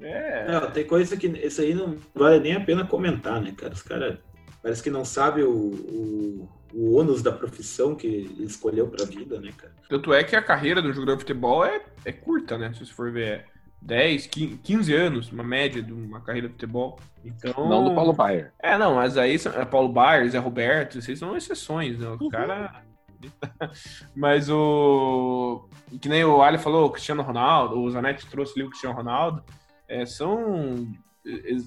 [0.00, 0.50] É.
[0.50, 3.74] Não, tem coisa que isso aí não vale nem a pena comentar, né, cara?
[3.74, 4.18] Os caras
[4.62, 9.38] parece que não sabem o, o, o ônus da profissão que ele escolheu pra vida,
[9.38, 9.74] né, cara?
[9.88, 12.72] Tanto é que a carreira do jogador de futebol é, é curta, né?
[12.72, 13.44] Se você for ver.
[13.82, 16.98] 10, 15 anos, uma média de uma carreira de futebol.
[17.24, 17.68] Então...
[17.68, 18.52] Não do Paulo Baier.
[18.58, 22.08] É, não, mas aí é Paulo Baier, Zé Roberto, esses são exceções, né?
[22.08, 22.28] O uhum.
[22.30, 22.82] cara.
[24.14, 25.68] mas o.
[26.00, 29.44] Que nem o Ali falou, o Cristiano Ronaldo, o Zanetti trouxe ali o Cristiano Ronaldo
[29.92, 30.88] é, são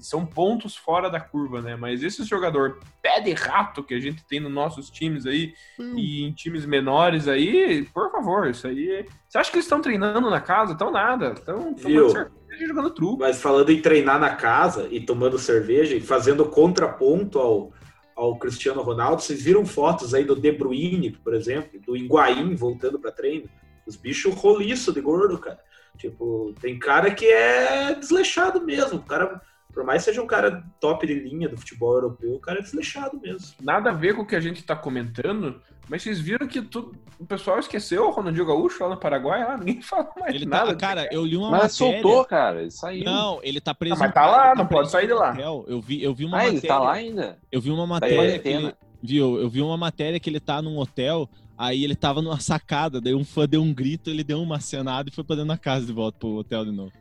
[0.02, 1.76] são pontos fora da curva, né?
[1.76, 5.94] Mas esse jogador pé de rato que a gente tem nos nossos times aí hum.
[5.96, 9.06] e em times menores aí, por favor, isso aí.
[9.28, 10.72] Você acha que eles estão treinando na casa?
[10.72, 11.32] Estão nada.
[11.32, 13.18] Estão tomando cerveja jogando truco.
[13.18, 17.72] Mas falando em treinar na casa e tomando cerveja e fazendo contraponto ao,
[18.14, 22.98] ao Cristiano Ronaldo, vocês viram fotos aí do De Bruyne, por exemplo, do Higuaín voltando
[22.98, 23.48] para treino?
[23.86, 25.60] Os bichos roliço de gordo, cara.
[25.96, 28.98] Tipo, tem cara que é desleixado mesmo.
[28.98, 29.40] O cara,
[29.72, 33.20] por mais seja um cara top de linha do futebol europeu, o cara é desleixado
[33.20, 33.54] mesmo.
[33.60, 36.94] Nada a ver com o que a gente tá comentando, mas vocês viram que tu,
[37.18, 40.74] o pessoal esqueceu o Ronaldinho Gaúcho lá no Paraguai, lá, ninguém fala mais ele nada.
[40.74, 42.02] Tá, cara, eu li uma mas matéria...
[42.02, 43.04] soltou, cara, ele saiu.
[43.04, 43.96] Não, ele tá preso.
[43.96, 45.36] Ah, mas tá lá, tá não pode sair de lá.
[45.38, 46.58] Eu vi, eu vi uma ah, matéria...
[46.58, 47.38] ele tá lá ainda?
[47.50, 50.78] Eu vi uma matéria que ele, viu, eu vi uma matéria que ele tá num
[50.78, 51.28] hotel
[51.58, 55.08] Aí ele tava numa sacada, daí um fã deu um grito, ele deu uma acenada
[55.08, 56.92] e foi pra dentro da casa de volta pro hotel de novo.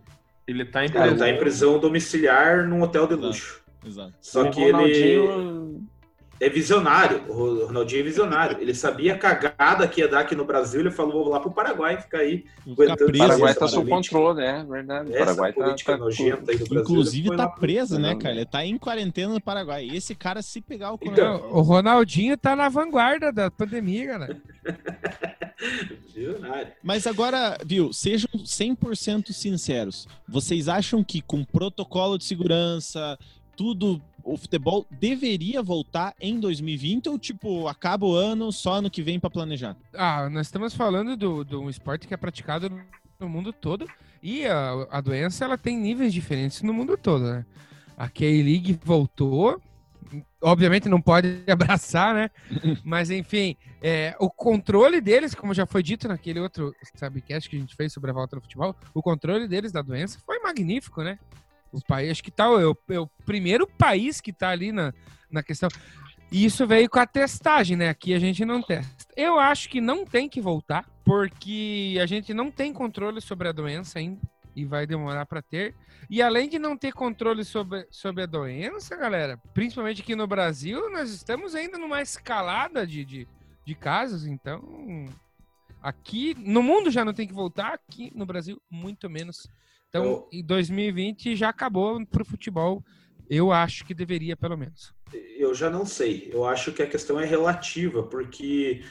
[0.47, 3.61] Ele tá em prisão, ele tá em prisão domiciliar num hotel de luxo.
[3.85, 4.13] Exato.
[4.21, 5.81] Só o que ele
[6.39, 7.23] é visionário.
[7.29, 8.57] O Ronaldinho é visionário.
[8.59, 10.81] Ele sabia a cagada que ia dar aqui no Brasil.
[10.81, 12.45] Ele falou: vou lá pro Paraguai ficar aí.
[12.65, 14.65] O Paraguai tá sob controle, né?
[14.67, 15.11] Verdade.
[15.11, 16.81] O Paraguai tá, política tá, nojenta aí do Brasil.
[16.81, 18.35] Inclusive tá preso, né, cara?
[18.35, 19.85] Ele tá em quarentena no Paraguai.
[19.85, 24.37] E esse cara, se pegar o então, O Ronaldinho tá na vanguarda da pandemia, galera.
[26.83, 30.07] Mas agora, viu, sejam 100% sinceros.
[30.27, 33.17] Vocês acham que com protocolo de segurança,
[33.55, 39.03] tudo o futebol deveria voltar em 2020 ou, tipo, acaba o ano, só ano que
[39.03, 39.77] vem para planejar?
[39.93, 42.69] Ah, nós estamos falando do, do um esporte que é praticado
[43.19, 43.87] no mundo todo
[44.21, 47.45] e a, a doença ela tem níveis diferentes no mundo todo, né?
[47.95, 49.61] A K-League voltou,
[50.41, 52.31] obviamente não pode abraçar, né?
[52.83, 57.59] Mas enfim, é, o controle deles, como já foi dito naquele outro sabcast que a
[57.59, 61.19] gente fez sobre a volta do futebol, o controle deles da doença foi magnífico, né?
[61.75, 64.93] O país, acho que tá, é, o, é o primeiro país que tá ali na,
[65.29, 65.69] na questão.
[66.31, 67.89] E isso veio com a testagem, né?
[67.89, 69.05] Aqui a gente não testa.
[69.15, 73.51] Eu acho que não tem que voltar, porque a gente não tem controle sobre a
[73.51, 74.19] doença ainda
[74.55, 75.75] e vai demorar para ter.
[76.09, 80.89] E além de não ter controle sobre, sobre a doença, galera, principalmente aqui no Brasil,
[80.91, 83.27] nós estamos ainda numa escalada de, de,
[83.65, 85.05] de casos, então
[85.81, 89.47] aqui no mundo já não tem que voltar, aqui no Brasil muito menos.
[89.89, 90.29] Então, eu...
[90.31, 92.83] em 2020 já acabou para o futebol.
[93.29, 94.93] Eu acho que deveria, pelo menos.
[95.37, 96.29] Eu já não sei.
[96.31, 98.83] Eu acho que a questão é relativa, porque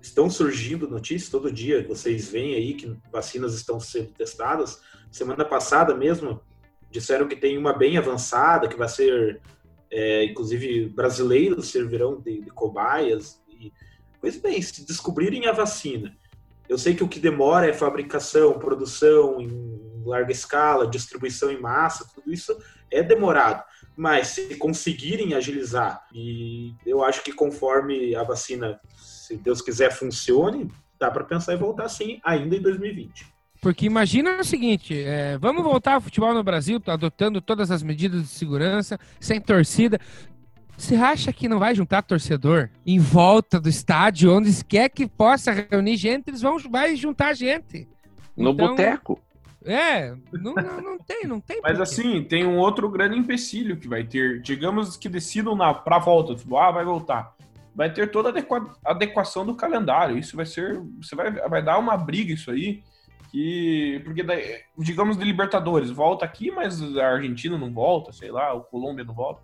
[0.00, 1.86] estão surgindo notícias todo dia.
[1.86, 4.80] Vocês veem aí que vacinas estão sendo testadas.
[5.10, 6.40] Semana passada mesmo
[6.90, 9.40] disseram que tem uma bem avançada, que vai ser,
[9.90, 13.40] é, inclusive, brasileiros servirão de, de cobaias.
[13.48, 13.72] E,
[14.20, 16.16] pois bem, se descobrirem a vacina,
[16.68, 19.48] eu sei que o que demora é fabricação, produção em
[20.08, 22.56] larga escala, distribuição em massa, tudo isso
[22.90, 23.62] é demorado.
[23.96, 30.70] Mas se conseguirem agilizar, e eu acho que conforme a vacina, se Deus quiser, funcione,
[30.98, 33.26] dá para pensar em voltar sim ainda em 2020.
[33.60, 38.22] Porque imagina o seguinte: é, vamos voltar ao futebol no Brasil, adotando todas as medidas
[38.22, 39.98] de segurança, sem torcida.
[40.76, 45.50] Você acha que não vai juntar torcedor em volta do estádio, onde quer que possa
[45.50, 47.88] reunir gente, eles vão vai juntar gente.
[48.36, 49.20] No então, boteco.
[49.68, 51.60] É, não, não, não tem, não tem.
[51.62, 54.40] Mas assim, tem um outro grande empecilho que vai ter.
[54.40, 57.34] Digamos que decidam na, pra volta, tipo, ah, vai voltar.
[57.74, 60.16] Vai ter toda a adequação do calendário.
[60.18, 60.80] Isso vai ser.
[61.00, 62.82] Você vai, vai dar uma briga isso aí.
[63.30, 64.00] Que.
[64.04, 64.24] Porque,
[64.78, 69.14] digamos, de Libertadores, volta aqui, mas a Argentina não volta, sei lá, o Colômbia não
[69.14, 69.42] volta.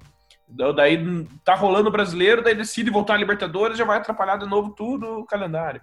[0.48, 0.98] Da- Daí
[1.44, 5.20] tá rolando o brasileiro, daí decide voltar a Libertadores, já vai atrapalhar de novo tudo
[5.20, 5.80] o calendário.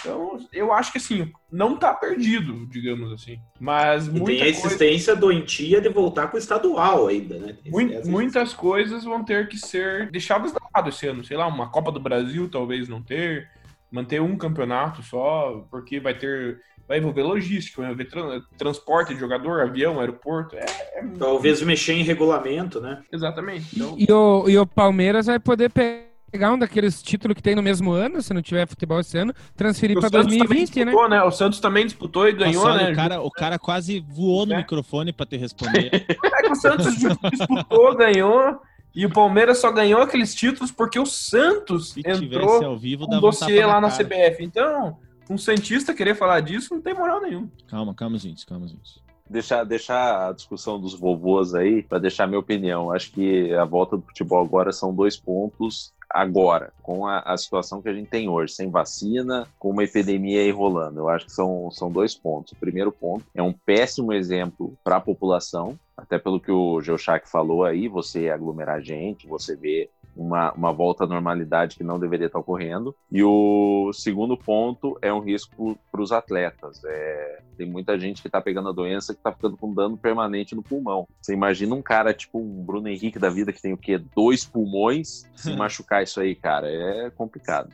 [0.00, 3.38] Então, eu acho que assim, não tá perdido, digamos assim.
[3.58, 7.56] Mas E muita tem a coisa, existência doentia de voltar com o estadual ainda, né?
[7.62, 11.24] Tem mui- essa- muitas coisas vão ter que ser deixadas de lado esse ano.
[11.24, 13.48] Sei lá, uma Copa do Brasil talvez não ter,
[13.90, 16.60] manter um campeonato só, porque vai ter.
[16.86, 20.56] Vai envolver logística, vai envolver tran- transporte de jogador, avião, aeroporto.
[20.56, 20.60] É,
[20.94, 23.02] é- Talvez mexer em regulamento, né?
[23.12, 23.76] exatamente.
[23.76, 26.07] Então, E o, e o Palmeiras vai poder pegar
[26.52, 29.98] um daqueles títulos que tem no mesmo ano, se não tiver futebol esse ano, transferir
[29.98, 30.84] para Santos também 2020, né?
[30.84, 31.22] disputou, né?
[31.22, 32.92] O Santos também disputou e ganhou, Nossa, né?
[32.92, 34.58] o, cara, o cara quase voou no É.
[34.58, 35.90] microfone pra te responder.
[36.38, 38.60] É que o Santos disputou, ganhou.
[38.94, 43.16] E o Palmeiras só ganhou aqueles títulos porque o Santos Se entrou ao vivo, com
[43.16, 44.04] um dossiê lá na cara.
[44.04, 44.42] CBF.
[44.44, 44.96] Então,
[45.30, 47.48] um Santista querer falar disso não tem moral nenhuma.
[47.68, 49.00] Calma, calma, gente, calma, gente.
[49.28, 52.90] Deixar, deixar a discussão dos vovôs aí, para deixar minha opinião.
[52.90, 57.82] Acho que a volta do futebol agora são dois pontos agora, com a, a situação
[57.82, 61.00] que a gente tem hoje, sem vacina, com uma epidemia aí rolando.
[61.00, 62.52] Eu acho que são, são dois pontos.
[62.52, 67.28] O primeiro ponto é um péssimo exemplo para a população, até pelo que o Geuchac
[67.28, 72.26] falou aí, você aglomerar gente, você vê uma, uma volta à normalidade que não deveria
[72.26, 72.94] estar ocorrendo.
[73.10, 76.82] E o segundo ponto é um risco para os atletas.
[76.84, 80.54] É, tem muita gente que está pegando a doença que está ficando com dano permanente
[80.54, 81.06] no pulmão.
[81.22, 83.98] Você imagina um cara tipo um Bruno Henrique da vida que tem o quê?
[83.98, 87.72] Dois pulmões, se machucar isso aí, cara, é complicado.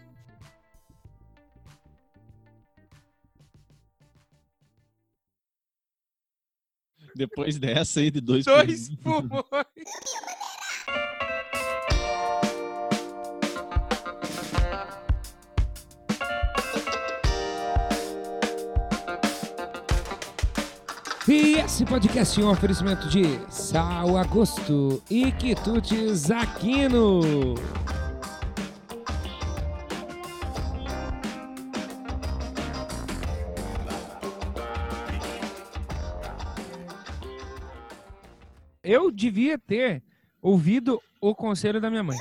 [7.16, 8.44] Depois dessa aí de dois.
[8.44, 9.44] Dois pulmões.
[21.26, 27.54] E esse podcast é um oferecimento de Sal Agosto e Quitutes Aquino.
[38.82, 40.02] Eu devia ter
[40.42, 42.18] ouvido o conselho da minha mãe.